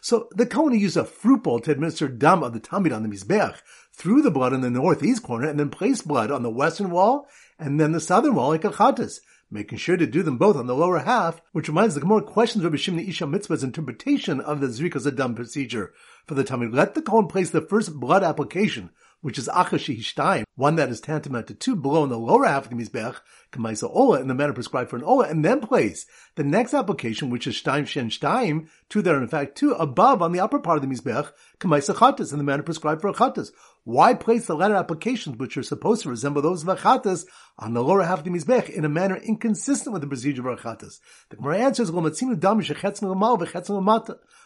So 0.00 0.28
the 0.32 0.46
Kohen 0.46 0.78
used 0.78 0.96
a 0.96 1.04
fruit 1.04 1.42
bowl 1.42 1.60
to 1.60 1.70
administer 1.70 2.08
dam 2.08 2.42
of 2.42 2.52
the 2.52 2.60
Tamid 2.60 2.94
on 2.94 3.02
the 3.02 3.08
Mizbeach 3.08 3.58
through 3.92 4.22
the 4.22 4.30
blood 4.30 4.52
in 4.52 4.60
the 4.60 4.70
northeast 4.70 5.22
corner 5.22 5.48
and 5.48 5.58
then 5.58 5.70
placed 5.70 6.06
blood 6.06 6.30
on 6.30 6.42
the 6.42 6.50
western 6.50 6.90
wall 6.90 7.26
and 7.58 7.80
then 7.80 7.92
the 7.92 8.00
southern 8.00 8.34
wall 8.34 8.50
like 8.50 8.64
a 8.64 8.70
Chatas, 8.70 9.20
making 9.50 9.78
sure 9.78 9.96
to 9.96 10.06
do 10.06 10.22
them 10.22 10.36
both 10.36 10.56
on 10.56 10.66
the 10.66 10.74
lower 10.74 10.98
half, 10.98 11.40
which 11.52 11.68
reminds 11.68 11.94
the 11.94 12.00
Gemara 12.00 12.22
questions 12.22 12.64
Rabbi 12.64 12.76
Shimon 12.76 13.08
Ish 13.08 13.20
HaMitzpah's 13.20 13.64
interpretation 13.64 14.40
of 14.40 14.60
the 14.60 14.66
Zrikas 14.66 15.06
Adam 15.06 15.34
procedure. 15.34 15.92
For 16.26 16.34
the 16.34 16.44
Tamid, 16.44 16.74
let 16.74 16.94
the 16.94 17.02
Kohen 17.02 17.26
place 17.26 17.50
the 17.50 17.62
first 17.62 17.98
blood 17.98 18.22
application 18.22 18.90
which 19.20 19.38
is 19.38 19.48
Achashi 19.48 19.98
Hishtaim, 19.98 20.44
one 20.54 20.76
that 20.76 20.90
is 20.90 21.00
tantamount 21.00 21.48
to 21.48 21.54
two 21.54 21.74
below 21.74 22.04
in 22.04 22.10
the 22.10 22.18
lower 22.18 22.46
half 22.46 22.64
of 22.64 22.70
the 22.70 22.76
Mizbech, 22.76 23.16
Kamaisa 23.52 23.90
Ola, 23.92 24.20
in 24.20 24.28
the 24.28 24.34
manner 24.34 24.52
prescribed 24.52 24.90
for 24.90 24.96
an 24.96 25.04
Ola, 25.04 25.26
and 25.28 25.44
then 25.44 25.60
place 25.60 26.06
the 26.36 26.44
next 26.44 26.74
application, 26.74 27.30
which 27.30 27.46
is 27.46 27.54
Shtaim 27.54 27.86
Shen 27.86 28.10
Shtaim, 28.10 28.68
two 28.88 29.02
that 29.02 29.14
are 29.14 29.22
in 29.22 29.28
fact 29.28 29.56
two, 29.56 29.72
above 29.72 30.22
on 30.22 30.32
the 30.32 30.40
upper 30.40 30.58
part 30.58 30.82
of 30.82 30.88
the 30.88 30.94
Mizbech, 30.94 31.32
Kamaisa 31.58 31.94
Chatas, 31.94 32.32
in 32.32 32.38
the 32.38 32.44
manner 32.44 32.62
prescribed 32.62 33.00
for 33.00 33.08
a 33.08 33.12
Chatas. 33.12 33.50
Why 33.84 34.14
place 34.14 34.46
the 34.46 34.54
latter 34.54 34.74
applications, 34.74 35.38
which 35.38 35.56
are 35.56 35.62
supposed 35.62 36.02
to 36.02 36.10
resemble 36.10 36.42
those 36.42 36.62
of 36.62 36.68
a 36.68 36.76
Chatas, 36.76 37.24
on 37.58 37.74
the 37.74 37.82
lower 37.82 38.02
half 38.02 38.18
of 38.18 38.24
the 38.24 38.30
Mizbech 38.30 38.70
in 38.70 38.84
a 38.84 38.88
manner 38.88 39.16
inconsistent 39.16 39.92
with 39.92 40.02
the 40.02 40.08
procedure 40.08 40.48
of 40.48 40.58
a 40.58 40.62
Chatas? 40.62 41.00
The 41.30 41.36
Gemara 41.36 41.58
answers, 41.58 41.90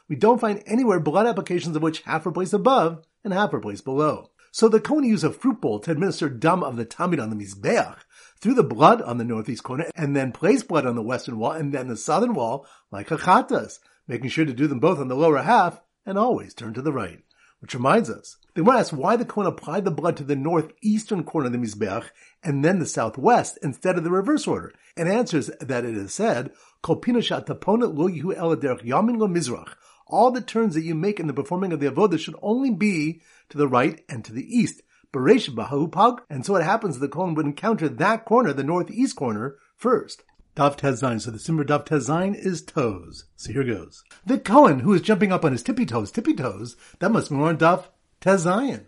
we 0.08 0.16
don't 0.16 0.40
find 0.40 0.62
anywhere 0.66 1.00
blood 1.00 1.26
applications 1.26 1.76
of 1.76 1.82
which 1.82 2.00
half 2.02 2.26
are 2.26 2.32
placed 2.32 2.52
above 2.52 3.04
and 3.24 3.32
half 3.32 3.54
are 3.54 3.60
placed 3.60 3.84
below. 3.84 4.31
So 4.54 4.68
the 4.68 4.80
Kohen 4.80 5.04
used 5.04 5.24
a 5.24 5.30
fruit 5.30 5.62
bowl 5.62 5.80
to 5.80 5.90
administer 5.92 6.28
dam 6.28 6.62
of 6.62 6.76
the 6.76 6.84
Tamid 6.84 7.22
on 7.22 7.30
the 7.30 7.36
Mizbeach 7.36 7.96
through 8.38 8.52
the 8.52 8.62
blood 8.62 9.00
on 9.00 9.16
the 9.16 9.24
northeast 9.24 9.62
corner 9.62 9.90
and 9.96 10.14
then 10.14 10.30
place 10.30 10.62
blood 10.62 10.84
on 10.84 10.94
the 10.94 11.02
western 11.02 11.38
wall 11.38 11.52
and 11.52 11.72
then 11.72 11.88
the 11.88 11.96
southern 11.96 12.34
wall 12.34 12.66
like 12.90 13.08
chachatas, 13.08 13.78
making 14.06 14.28
sure 14.28 14.44
to 14.44 14.52
do 14.52 14.66
them 14.66 14.78
both 14.78 14.98
on 14.98 15.08
the 15.08 15.16
lower 15.16 15.40
half 15.40 15.80
and 16.04 16.18
always 16.18 16.52
turn 16.52 16.74
to 16.74 16.82
the 16.82 16.92
right. 16.92 17.24
Which 17.60 17.72
reminds 17.72 18.10
us, 18.10 18.36
they 18.52 18.60
want 18.60 18.76
to 18.76 18.80
ask 18.80 18.92
why 18.92 19.16
the 19.16 19.24
Kohen 19.24 19.46
applied 19.46 19.86
the 19.86 19.90
blood 19.90 20.18
to 20.18 20.24
the 20.24 20.36
northeastern 20.36 21.24
corner 21.24 21.46
of 21.46 21.52
the 21.52 21.58
Mizbeach 21.58 22.10
and 22.42 22.62
then 22.62 22.78
the 22.78 22.84
southwest 22.84 23.58
instead 23.62 23.96
of 23.96 24.04
the 24.04 24.10
reverse 24.10 24.46
order, 24.46 24.74
and 24.98 25.08
answers 25.08 25.46
that 25.60 25.86
it 25.86 25.96
is 25.96 26.12
said, 26.12 26.50
Kol 26.82 27.00
taponet 27.00 27.96
lo 27.96 28.06
yihu 28.06 28.34
yamin 28.36 29.16
lo 29.16 29.28
mizrach, 29.28 29.76
all 30.06 30.30
the 30.30 30.40
turns 30.40 30.74
that 30.74 30.82
you 30.82 30.94
make 30.94 31.20
in 31.20 31.26
the 31.26 31.32
performing 31.32 31.72
of 31.72 31.80
the 31.80 31.90
avodah 31.90 32.18
should 32.18 32.36
only 32.42 32.70
be 32.70 33.22
to 33.48 33.58
the 33.58 33.68
right 33.68 34.04
and 34.08 34.24
to 34.24 34.32
the 34.32 34.46
east. 34.56 34.82
And 35.14 36.46
so 36.46 36.56
it 36.56 36.62
happens 36.62 36.98
that 36.98 37.06
the 37.06 37.12
Kohen 37.12 37.34
would 37.34 37.46
encounter 37.46 37.88
that 37.88 38.24
corner, 38.24 38.52
the 38.52 38.64
northeast 38.64 39.14
corner, 39.16 39.56
first. 39.76 40.24
Daf 40.56 40.78
Tezain. 40.78 41.20
So 41.20 41.30
the 41.30 41.38
Simmer 41.38 41.64
Daf 41.64 41.86
Tezain 41.86 42.34
is 42.34 42.62
toes. 42.62 43.24
So 43.36 43.52
here 43.52 43.64
goes. 43.64 44.04
The 44.26 44.38
Kohen 44.38 44.80
who 44.80 44.92
is 44.92 45.00
jumping 45.00 45.32
up 45.32 45.44
on 45.44 45.52
his 45.52 45.62
tippy 45.62 45.86
toes, 45.86 46.10
tippy 46.10 46.34
toes, 46.34 46.76
that 46.98 47.10
must 47.10 47.30
be 47.30 47.36
more 47.36 47.48
on 47.48 47.58
Daf 47.58 47.84
Tezayin. 48.20 48.86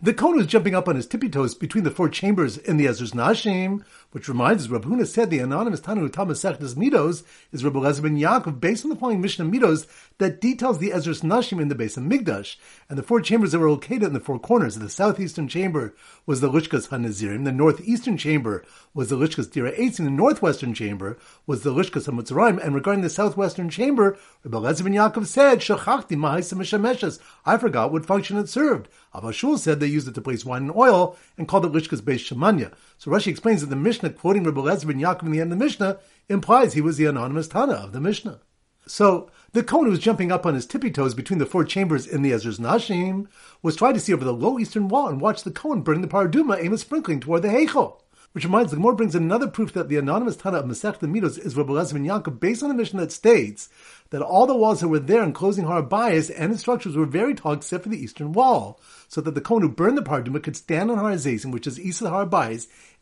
The 0.00 0.14
Kohen 0.14 0.36
was 0.36 0.46
jumping 0.46 0.76
up 0.76 0.86
on 0.86 0.96
his 0.96 1.06
tippy 1.06 1.28
toes 1.28 1.54
between 1.54 1.82
the 1.82 1.90
four 1.90 2.08
chambers 2.08 2.56
in 2.56 2.76
the 2.76 2.86
Ezras 2.86 3.14
Nashim, 3.14 3.82
which 4.10 4.28
reminds 4.28 4.64
us, 4.64 4.70
Rav 4.70 4.84
Huna 4.84 5.06
said 5.06 5.28
the 5.28 5.38
anonymous 5.38 5.80
Tanu 5.80 6.10
Thomas 6.10 6.42
Sechtes 6.42 6.74
Midos 6.74 7.24
is 7.52 7.62
Rabbi 7.62 7.78
Lezer 7.78 8.02
ben 8.02 8.16
Yaakov 8.16 8.58
based 8.58 8.84
on 8.84 8.90
the 8.90 8.96
following 8.96 9.20
Mishnah 9.20 9.44
Midos 9.44 9.86
that 10.16 10.40
details 10.40 10.78
the 10.78 10.90
Ezras 10.90 11.22
Nashim 11.22 11.60
in 11.60 11.68
the 11.68 11.74
base 11.74 11.96
of 11.96 12.04
Migdash, 12.04 12.56
and 12.88 12.98
the 12.98 13.02
four 13.02 13.20
chambers 13.20 13.52
that 13.52 13.58
were 13.58 13.70
located 13.70 14.04
in 14.04 14.12
the 14.14 14.20
four 14.20 14.38
corners. 14.38 14.76
The 14.76 14.88
southeastern 14.88 15.46
chamber 15.46 15.94
was 16.24 16.40
the 16.40 16.50
Lishkas 16.50 16.88
Hanazirim, 16.88 17.44
the 17.44 17.52
northeastern 17.52 18.16
chamber 18.16 18.64
was 18.94 19.10
the 19.10 19.16
Lishkas 19.16 19.50
Dira 19.50 19.72
Eitz, 19.72 19.98
and 19.98 20.06
the 20.06 20.12
northwestern 20.12 20.72
chamber 20.72 21.18
was 21.46 21.62
the 21.62 21.72
Lishkas 21.72 22.08
Hamutzaraim, 22.08 22.64
and 22.64 22.74
regarding 22.74 23.02
the 23.02 23.10
southwestern 23.10 23.68
chamber, 23.68 24.16
Rabbi 24.42 24.56
Lezer 24.56 24.84
ben 24.84 24.94
Yaakov 24.94 25.26
said, 25.26 25.58
Shachachti 25.58 26.16
Mishameshes, 26.16 27.20
I 27.44 27.58
forgot 27.58 27.92
what 27.92 28.06
function 28.06 28.38
it 28.38 28.48
served. 28.48 28.88
Abba 29.14 29.28
Shaul 29.28 29.58
said 29.58 29.80
they 29.80 29.86
used 29.86 30.06
it 30.06 30.14
to 30.14 30.20
place 30.20 30.44
wine 30.44 30.62
and 30.62 30.76
oil 30.76 31.16
and 31.36 31.48
called 31.48 31.64
it 31.64 31.72
Lishkas 31.72 32.00
Beis 32.00 32.18
Shemanya. 32.18 32.72
So 32.98 33.10
Rashi 33.10 33.28
explains 33.28 33.62
that 33.62 33.68
the 33.68 33.76
Mishnah 33.76 33.97
quoting 33.98 34.44
Rabbi 34.44 34.60
Lezer 34.60 34.86
ben 34.86 35.00
Yaakov 35.00 35.24
in 35.24 35.32
the 35.32 35.40
end 35.40 35.52
of 35.52 35.58
the 35.58 35.64
Mishnah 35.64 35.98
implies 36.28 36.72
he 36.72 36.80
was 36.80 36.96
the 36.96 37.06
anonymous 37.06 37.48
Tana 37.48 37.74
of 37.74 37.92
the 37.92 38.00
Mishnah. 38.00 38.40
So 38.86 39.30
the 39.52 39.62
Kohen 39.62 39.84
who 39.86 39.90
was 39.90 40.00
jumping 40.00 40.32
up 40.32 40.46
on 40.46 40.54
his 40.54 40.66
tippy 40.66 40.90
toes 40.90 41.14
between 41.14 41.38
the 41.38 41.46
four 41.46 41.64
chambers 41.64 42.06
in 42.06 42.22
the 42.22 42.32
Ezras 42.32 42.58
Nashim 42.58 43.26
was 43.62 43.76
trying 43.76 43.94
to 43.94 44.00
see 44.00 44.14
over 44.14 44.24
the 44.24 44.32
low 44.32 44.58
eastern 44.58 44.88
wall 44.88 45.08
and 45.08 45.20
watch 45.20 45.42
the 45.42 45.50
Kohen 45.50 45.82
burning 45.82 46.02
the 46.02 46.08
paraduma 46.08 46.58
aim 46.62 46.72
at 46.72 46.78
sprinkling 46.78 47.20
toward 47.20 47.42
the 47.42 47.48
Heichel. 47.48 48.00
Which 48.38 48.44
reminds, 48.44 48.70
the 48.70 48.76
Gemara 48.76 48.94
brings 48.94 49.16
another 49.16 49.48
proof 49.48 49.72
that 49.72 49.88
the 49.88 49.96
anonymous 49.96 50.36
Tana 50.36 50.58
of 50.58 50.66
Masech 50.66 51.00
Midos 51.00 51.44
is 51.44 51.56
Rabbi 51.56 51.72
Lezer 51.72 51.94
ben 51.94 52.06
Yaakov 52.06 52.38
based 52.38 52.62
on 52.62 52.70
a 52.70 52.74
Mishnah 52.74 53.00
that 53.00 53.10
states 53.10 53.68
that 54.10 54.22
all 54.22 54.46
the 54.46 54.54
walls 54.54 54.78
that 54.78 54.86
were 54.86 55.00
there 55.00 55.24
enclosing 55.24 55.64
Har 55.64 55.84
and 55.90 56.52
its 56.52 56.60
structures 56.60 56.94
were 56.94 57.04
very 57.04 57.34
tall 57.34 57.54
except 57.54 57.82
for 57.82 57.88
the 57.88 58.00
eastern 58.00 58.32
wall, 58.32 58.78
so 59.08 59.20
that 59.20 59.34
the 59.34 59.40
Kohen 59.40 59.62
who 59.62 59.68
burned 59.68 59.98
the 59.98 60.02
Paraduma 60.02 60.40
could 60.40 60.54
stand 60.54 60.88
on 60.88 60.98
Har 60.98 61.10
which 61.50 61.66
is 61.66 61.80
east 61.80 62.00
of 62.00 62.10
Har 62.10 62.28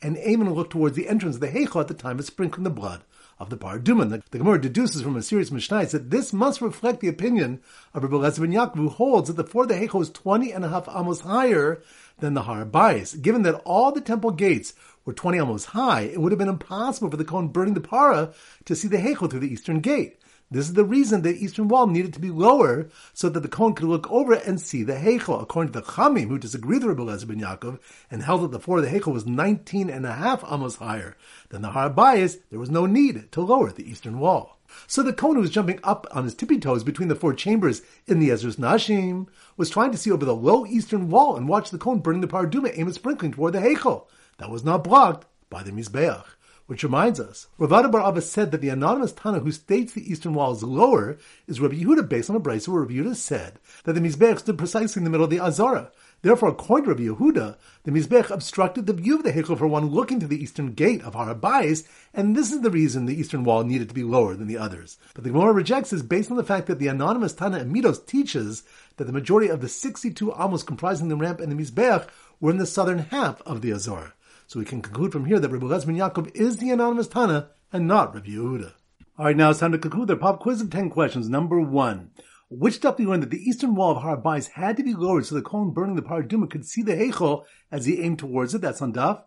and 0.00 0.16
aim 0.22 0.40
and 0.40 0.54
look 0.54 0.70
towards 0.70 0.96
the 0.96 1.06
entrance 1.06 1.34
of 1.34 1.42
the 1.42 1.48
Heichel 1.48 1.82
at 1.82 1.88
the 1.88 1.92
time 1.92 2.18
of 2.18 2.24
sprinkling 2.24 2.64
the 2.64 2.70
blood 2.70 3.02
of 3.38 3.50
the 3.50 3.58
Paraduma. 3.58 4.08
The, 4.08 4.22
the 4.30 4.38
Gemara 4.38 4.58
deduces 4.58 5.02
from 5.02 5.16
a 5.16 5.22
serious 5.22 5.50
Mishnah 5.50 5.84
that 5.84 6.10
this 6.10 6.32
must 6.32 6.62
reflect 6.62 7.00
the 7.00 7.08
opinion 7.08 7.60
of 7.92 8.02
Rabbi 8.02 8.16
Lezer 8.16 8.40
ben 8.40 8.52
Yaakov, 8.52 8.76
who 8.76 8.88
holds 8.88 9.28
that 9.28 9.36
the 9.36 9.44
floor 9.44 9.64
of 9.64 9.68
the 9.68 9.74
Heichel 9.74 10.00
is 10.00 10.08
20 10.08 10.52
and 10.52 10.64
a 10.64 10.70
half 10.70 10.88
amos 10.88 11.20
higher 11.20 11.82
than 12.20 12.32
the 12.32 12.42
Har. 12.42 12.64
Given 12.64 13.42
that 13.42 13.60
all 13.66 13.92
the 13.92 14.00
temple 14.00 14.30
gates 14.30 14.72
were 15.06 15.14
20 15.14 15.38
amos 15.38 15.64
high, 15.66 16.02
it 16.02 16.20
would 16.20 16.32
have 16.32 16.38
been 16.38 16.48
impossible 16.48 17.10
for 17.10 17.16
the 17.16 17.24
Kohen 17.24 17.48
burning 17.48 17.72
the 17.72 17.80
Para 17.80 18.34
to 18.66 18.76
see 18.76 18.88
the 18.88 18.98
Heichel 18.98 19.30
through 19.30 19.40
the 19.40 19.52
eastern 19.52 19.80
gate. 19.80 20.20
This 20.48 20.68
is 20.68 20.74
the 20.74 20.84
reason 20.84 21.22
the 21.22 21.34
eastern 21.34 21.66
wall 21.66 21.88
needed 21.88 22.12
to 22.14 22.20
be 22.20 22.30
lower 22.30 22.88
so 23.12 23.28
that 23.28 23.40
the 23.40 23.48
Kohen 23.48 23.74
could 23.74 23.88
look 23.88 24.08
over 24.12 24.34
it 24.34 24.46
and 24.46 24.60
see 24.60 24.84
the 24.84 24.94
Heichel. 24.94 25.42
According 25.42 25.72
to 25.72 25.80
the 25.80 25.84
Chachamim, 25.84 26.28
who 26.28 26.38
disagreed 26.38 26.84
with 26.84 26.96
Rabbi 26.96 27.10
Lezer 27.10 27.26
ben 27.26 27.40
Yaakov 27.40 27.80
and 28.12 28.22
held 28.22 28.42
that 28.42 28.52
the 28.52 28.60
floor 28.60 28.78
of 28.78 28.84
the 28.84 28.90
Heichel 28.90 29.12
was 29.12 29.26
19 29.26 29.90
and 29.90 30.06
a 30.06 30.12
half 30.12 30.44
amos 30.44 30.76
higher 30.76 31.16
than 31.48 31.62
the 31.62 31.70
Har 31.70 31.90
Bayis, 31.90 32.38
there 32.50 32.60
was 32.60 32.70
no 32.70 32.86
need 32.86 33.32
to 33.32 33.40
lower 33.40 33.72
the 33.72 33.90
eastern 33.90 34.20
wall. 34.20 34.58
So 34.86 35.02
the 35.02 35.12
Kohen 35.12 35.36
who 35.36 35.40
was 35.40 35.50
jumping 35.50 35.80
up 35.82 36.06
on 36.12 36.24
his 36.24 36.34
tippy 36.34 36.58
toes 36.58 36.84
between 36.84 37.08
the 37.08 37.14
four 37.16 37.34
chambers 37.34 37.82
in 38.06 38.20
the 38.20 38.30
Ezras 38.30 38.56
Nashim 38.56 39.26
was 39.56 39.70
trying 39.70 39.90
to 39.92 39.98
see 39.98 40.12
over 40.12 40.24
the 40.24 40.34
low 40.34 40.66
eastern 40.66 41.08
wall 41.08 41.36
and 41.36 41.48
watch 41.48 41.70
the 41.70 41.78
Kohen 41.78 42.00
burning 42.00 42.20
the 42.20 42.28
Paraduma 42.28 42.72
aim 42.76 42.88
at 42.88 42.94
sprinkling 42.94 43.32
toward 43.32 43.52
the 43.52 43.60
Heichel. 43.60 44.06
That 44.38 44.50
was 44.50 44.64
not 44.64 44.84
blocked 44.84 45.26
by 45.50 45.62
the 45.62 45.72
Mizbeach. 45.72 46.24
Which 46.66 46.82
reminds 46.82 47.20
us, 47.20 47.46
Rav 47.58 47.72
Ada 47.72 47.88
Bar 47.88 48.04
Abba 48.04 48.20
said 48.20 48.50
that 48.50 48.60
the 48.60 48.70
anonymous 48.70 49.12
Tana 49.12 49.38
who 49.38 49.52
states 49.52 49.92
the 49.92 50.10
eastern 50.10 50.34
wall 50.34 50.50
is 50.50 50.64
lower 50.64 51.16
is 51.46 51.60
Rabbi 51.60 51.76
Yehuda 51.76 52.08
based 52.08 52.28
on 52.28 52.34
a 52.34 52.40
brisa 52.40 52.66
where 52.68 52.82
Rabbi 52.82 52.94
Yehuda 52.94 53.14
said 53.14 53.60
that 53.84 53.92
the 53.92 54.00
Mizbeach 54.00 54.40
stood 54.40 54.58
precisely 54.58 54.98
in 54.98 55.04
the 55.04 55.10
middle 55.10 55.22
of 55.22 55.30
the 55.30 55.38
Azara. 55.38 55.92
Therefore, 56.22 56.48
according 56.48 56.86
to 56.86 56.90
Rabbi 56.90 57.04
Yehuda, 57.04 57.56
the 57.84 57.92
Mizbech 57.92 58.30
obstructed 58.30 58.86
the 58.86 58.92
view 58.92 59.14
of 59.16 59.22
the 59.22 59.32
Heichel 59.32 59.56
for 59.56 59.68
one 59.68 59.90
looking 59.90 60.18
to 60.18 60.26
the 60.26 60.42
eastern 60.42 60.72
gate 60.72 61.02
of 61.02 61.14
Har 61.14 61.32
Bayis, 61.36 61.86
and 62.12 62.34
this 62.34 62.50
is 62.50 62.62
the 62.62 62.70
reason 62.70 63.06
the 63.06 63.14
eastern 63.14 63.44
wall 63.44 63.62
needed 63.62 63.88
to 63.90 63.94
be 63.94 64.02
lower 64.02 64.34
than 64.34 64.48
the 64.48 64.58
others. 64.58 64.98
But 65.14 65.22
the 65.22 65.30
Gemara 65.30 65.52
rejects 65.52 65.90
this 65.90 66.02
based 66.02 66.32
on 66.32 66.36
the 66.36 66.42
fact 66.42 66.66
that 66.66 66.80
the 66.80 66.88
anonymous 66.88 67.32
Tana 67.32 67.60
Amidos 67.60 68.04
teaches 68.04 68.64
that 68.96 69.04
the 69.04 69.12
majority 69.12 69.48
of 69.48 69.60
the 69.60 69.68
62 69.68 70.34
amos 70.34 70.64
comprising 70.64 71.06
the 71.06 71.14
ramp 71.14 71.38
and 71.38 71.52
the 71.52 71.62
Mizbech 71.62 72.08
were 72.40 72.50
in 72.50 72.58
the 72.58 72.66
southern 72.66 72.98
half 72.98 73.40
of 73.42 73.60
the 73.62 73.72
Azara. 73.72 74.14
So 74.46 74.60
we 74.60 74.64
can 74.64 74.80
conclude 74.80 75.12
from 75.12 75.24
here 75.24 75.40
that 75.40 75.50
Rabbi 75.50 75.66
Lezer 75.66 75.86
ben 75.86 75.96
Yaakov 75.96 76.34
is 76.36 76.58
the 76.58 76.70
anonymous 76.70 77.08
Tana 77.08 77.50
and 77.72 77.88
not 77.88 78.14
Rabbi 78.14 78.28
Yehuda. 78.28 78.72
All 79.18 79.26
right, 79.26 79.36
now 79.36 79.50
it's 79.50 79.60
time 79.60 79.72
to 79.72 79.78
conclude 79.78 80.08
the 80.08 80.16
pop 80.16 80.40
quiz 80.40 80.60
of 80.60 80.70
10 80.70 80.90
questions. 80.90 81.28
Number 81.28 81.60
one. 81.60 82.10
Which 82.48 82.74
stuff 82.74 83.00
learn 83.00 83.20
that 83.20 83.30
the 83.30 83.42
eastern 83.42 83.74
wall 83.74 83.92
of 83.92 84.02
Har 84.02 84.16
Bayis 84.16 84.50
had 84.50 84.76
to 84.76 84.84
be 84.84 84.94
lowered 84.94 85.26
so 85.26 85.34
the 85.34 85.42
Kohen 85.42 85.72
burning 85.72 85.96
the 85.96 86.02
Paraduma 86.02 86.48
could 86.48 86.64
see 86.64 86.82
the 86.82 86.92
Heichel 86.92 87.44
as 87.72 87.86
he 87.86 88.00
aimed 88.00 88.20
towards 88.20 88.54
it? 88.54 88.60
That's 88.60 88.80
on 88.80 88.92
Daf. 88.92 89.24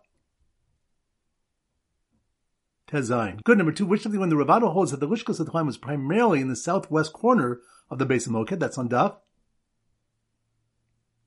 Tezain. 2.88 3.42
Good. 3.44 3.58
Number 3.58 3.72
two. 3.72 3.84
Which 3.84 4.00
stuff 4.00 4.14
you 4.14 4.26
the 4.26 4.36
Ravado 4.36 4.70
holds 4.70 4.90
that 4.90 5.00
the 5.00 5.08
Lishkas 5.08 5.38
of 5.38 5.46
the 5.46 5.64
was 5.64 5.76
primarily 5.76 6.40
in 6.40 6.48
the 6.48 6.56
southwest 6.56 7.12
corner 7.12 7.60
of 7.90 7.98
the 7.98 8.06
base 8.06 8.26
of 8.26 8.32
Moked? 8.32 8.58
That's 8.58 8.78
on 8.78 8.88
Daf. 8.88 9.16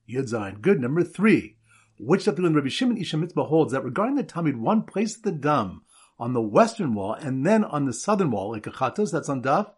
Yudzain. 0.08 0.60
Good. 0.60 0.80
Number 0.80 1.04
three. 1.04 1.58
Which 1.98 2.24
Dr. 2.24 2.42
Rabbi 2.42 2.68
Shimon 2.68 2.96
Ish 2.96 3.12
HaMitzpah 3.12 3.48
holds 3.48 3.72
that 3.72 3.84
regarding 3.84 4.16
the 4.16 4.24
Tamid, 4.24 4.56
one 4.56 4.82
places 4.82 5.20
the 5.20 5.32
dam 5.32 5.82
on 6.18 6.32
the 6.32 6.42
western 6.42 6.94
wall 6.94 7.14
and 7.14 7.46
then 7.46 7.64
on 7.64 7.84
the 7.84 7.92
southern 7.92 8.30
wall, 8.30 8.52
like 8.52 8.66
a 8.66 8.70
chatos, 8.70 9.12
that's 9.12 9.28
on 9.28 9.42
Daf. 9.42 9.70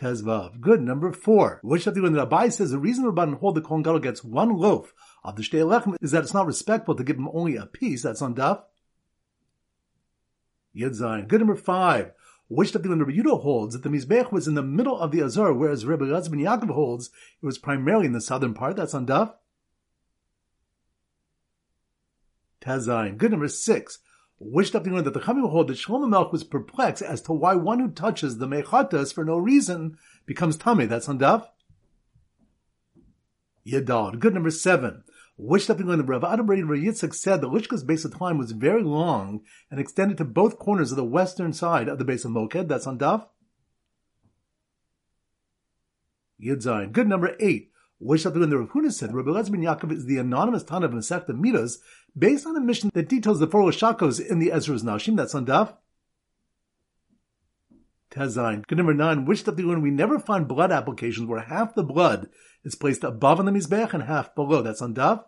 Tezvav. 0.00 0.60
Good. 0.60 0.80
Number 0.80 1.12
four. 1.12 1.60
Which 1.62 1.84
the 1.84 1.90
the 1.90 2.26
Abai 2.26 2.50
says 2.52 2.70
the 2.70 2.78
reason 2.78 3.04
Rabban 3.04 3.38
hold 3.38 3.54
the 3.54 3.60
Kohen 3.60 3.82
Gadol 3.82 4.00
gets 4.00 4.24
one 4.24 4.56
loaf 4.56 4.94
of 5.22 5.36
the 5.36 5.42
Shtei 5.42 5.62
Lechem 5.62 5.96
is 6.00 6.10
that 6.12 6.22
it's 6.22 6.34
not 6.34 6.46
respectful 6.46 6.94
to 6.94 7.04
give 7.04 7.16
him 7.16 7.28
only 7.34 7.56
a 7.56 7.66
piece. 7.66 8.02
That's 8.02 8.22
on 8.22 8.34
Daf. 8.34 8.62
Yud 10.74 10.98
Zayin. 10.98 11.28
Good. 11.28 11.40
Number 11.40 11.56
five. 11.56 12.12
Which 12.48 12.72
the 12.72 12.80
Rabbi 12.80 13.12
Yehuda 13.12 13.42
holds 13.42 13.74
that 13.74 13.84
the 13.84 13.90
Mizbech 13.90 14.32
was 14.32 14.48
in 14.48 14.54
the 14.54 14.62
middle 14.62 14.98
of 14.98 15.12
the 15.12 15.20
Azor, 15.20 15.52
whereas 15.52 15.86
Rabbi 15.86 16.06
ben 16.06 16.18
Yaakov 16.18 16.70
holds 16.70 17.10
it 17.40 17.46
was 17.46 17.58
primarily 17.58 18.06
in 18.06 18.12
the 18.12 18.20
southern 18.20 18.54
part. 18.54 18.76
That's 18.76 18.94
on 18.94 19.06
Daf. 19.06 19.34
Tazayin. 22.60 23.16
Good. 23.16 23.30
Number 23.30 23.48
six 23.48 23.98
wished 24.40 24.74
up 24.74 24.86
learn 24.86 25.04
that 25.04 25.12
the 25.12 25.20
Chachamim 25.20 25.48
hold 25.50 25.68
that 25.68 25.76
Shlomo 25.76 26.08
Melch 26.08 26.32
was 26.32 26.44
perplexed 26.44 27.02
as 27.02 27.20
to 27.22 27.32
why 27.32 27.54
one 27.54 27.78
who 27.78 27.90
touches 27.90 28.38
the 28.38 28.48
Mechatas 28.48 29.12
for 29.12 29.24
no 29.24 29.36
reason 29.36 29.98
becomes 30.26 30.56
Tame. 30.56 30.88
That's 30.88 31.08
on 31.08 31.18
Daf. 31.18 31.46
Yadal. 33.66 34.18
Good 34.18 34.34
number 34.34 34.50
seven. 34.50 35.04
Wished 35.36 35.70
up 35.70 35.78
learn 35.78 35.98
that 35.98 36.04
Rav 36.04 36.24
Adam 36.24 36.46
Rav 36.46 36.58
Yitzchak 36.58 37.14
said 37.14 37.40
that 37.40 37.48
Lishka's 37.48 37.84
base 37.84 38.04
of 38.04 38.18
time 38.18 38.36
was 38.36 38.52
very 38.52 38.82
long 38.82 39.40
and 39.70 39.78
extended 39.78 40.18
to 40.18 40.24
both 40.24 40.58
corners 40.58 40.90
of 40.90 40.96
the 40.96 41.04
western 41.04 41.52
side 41.52 41.88
of 41.88 41.98
the 41.98 42.04
base 42.04 42.24
of 42.24 42.30
Moked. 42.30 42.68
That's 42.68 42.86
on 42.86 42.98
Daf. 42.98 43.26
Yud 46.42 46.92
Good 46.92 47.08
number 47.08 47.36
eight. 47.40 47.69
Wish 48.00 48.24
up 48.24 48.32
to 48.32 48.38
learn 48.38 48.48
that 48.48 48.58
Rav 48.58 48.70
Huna 48.70 48.92
said 48.92 49.14
Rabbi 49.14 49.30
ben 49.30 49.60
Yaakov 49.60 49.92
is 49.92 50.06
the 50.06 50.16
anonymous 50.16 50.62
Tana 50.62 50.86
of 50.86 50.92
Masechta 50.92 51.30
Midos 51.30 51.78
based 52.16 52.46
on 52.46 52.56
a 52.56 52.60
Mishnah 52.60 52.90
that 52.94 53.10
details 53.10 53.38
the 53.38 53.46
four 53.46 53.70
shakos 53.70 54.18
in 54.26 54.38
the 54.38 54.48
Ezras 54.48 54.82
Nashim. 54.82 55.16
That's 55.16 55.34
on 55.34 55.44
Daf. 55.44 55.74
Tezain. 58.10 58.66
Good 58.66 58.78
number 58.78 58.94
nine. 58.94 59.26
Which 59.26 59.40
stuff 59.40 59.56
do 59.56 59.78
we 59.78 59.90
never 59.90 60.18
find 60.18 60.48
blood 60.48 60.72
applications 60.72 61.28
where 61.28 61.40
half 61.40 61.74
the 61.74 61.84
blood 61.84 62.30
is 62.64 62.74
placed 62.74 63.04
above 63.04 63.38
on 63.38 63.44
the 63.44 63.52
mizbech 63.52 63.92
and 63.92 64.04
half 64.04 64.34
below. 64.34 64.62
That's 64.62 64.82
on 64.82 64.94
Daf. 64.94 65.24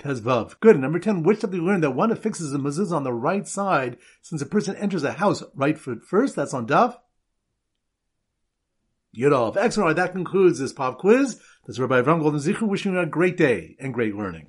Tezvav. 0.00 0.58
Good. 0.58 0.78
Number 0.80 0.98
10, 0.98 1.22
which 1.22 1.40
do 1.40 1.46
we 1.46 1.58
learn 1.58 1.80
that 1.82 1.92
one 1.92 2.10
affixes 2.10 2.50
the 2.50 2.58
mezuzah 2.58 2.96
on 2.96 3.04
the 3.04 3.12
right 3.12 3.46
side 3.46 3.96
since 4.20 4.42
a 4.42 4.46
person 4.46 4.74
enters 4.76 5.04
a 5.04 5.12
house 5.12 5.44
right 5.54 5.78
foot 5.78 6.02
first? 6.02 6.34
That's 6.34 6.52
on 6.52 6.66
Daf. 6.66 6.98
Yudov. 9.16 9.56
Excellent. 9.58 9.96
That 9.96 10.12
concludes 10.12 10.58
this 10.58 10.72
pop 10.72 10.98
quiz. 10.98 11.36
This 11.66 11.76
is 11.76 11.80
Rabbi 11.80 12.00
Avram 12.00 12.20
Golden 12.20 12.40
Zichu 12.40 12.62
wishing 12.62 12.94
you 12.94 13.00
a 13.00 13.06
great 13.06 13.36
day 13.36 13.76
and 13.78 13.92
great 13.92 14.16
learning. 14.16 14.40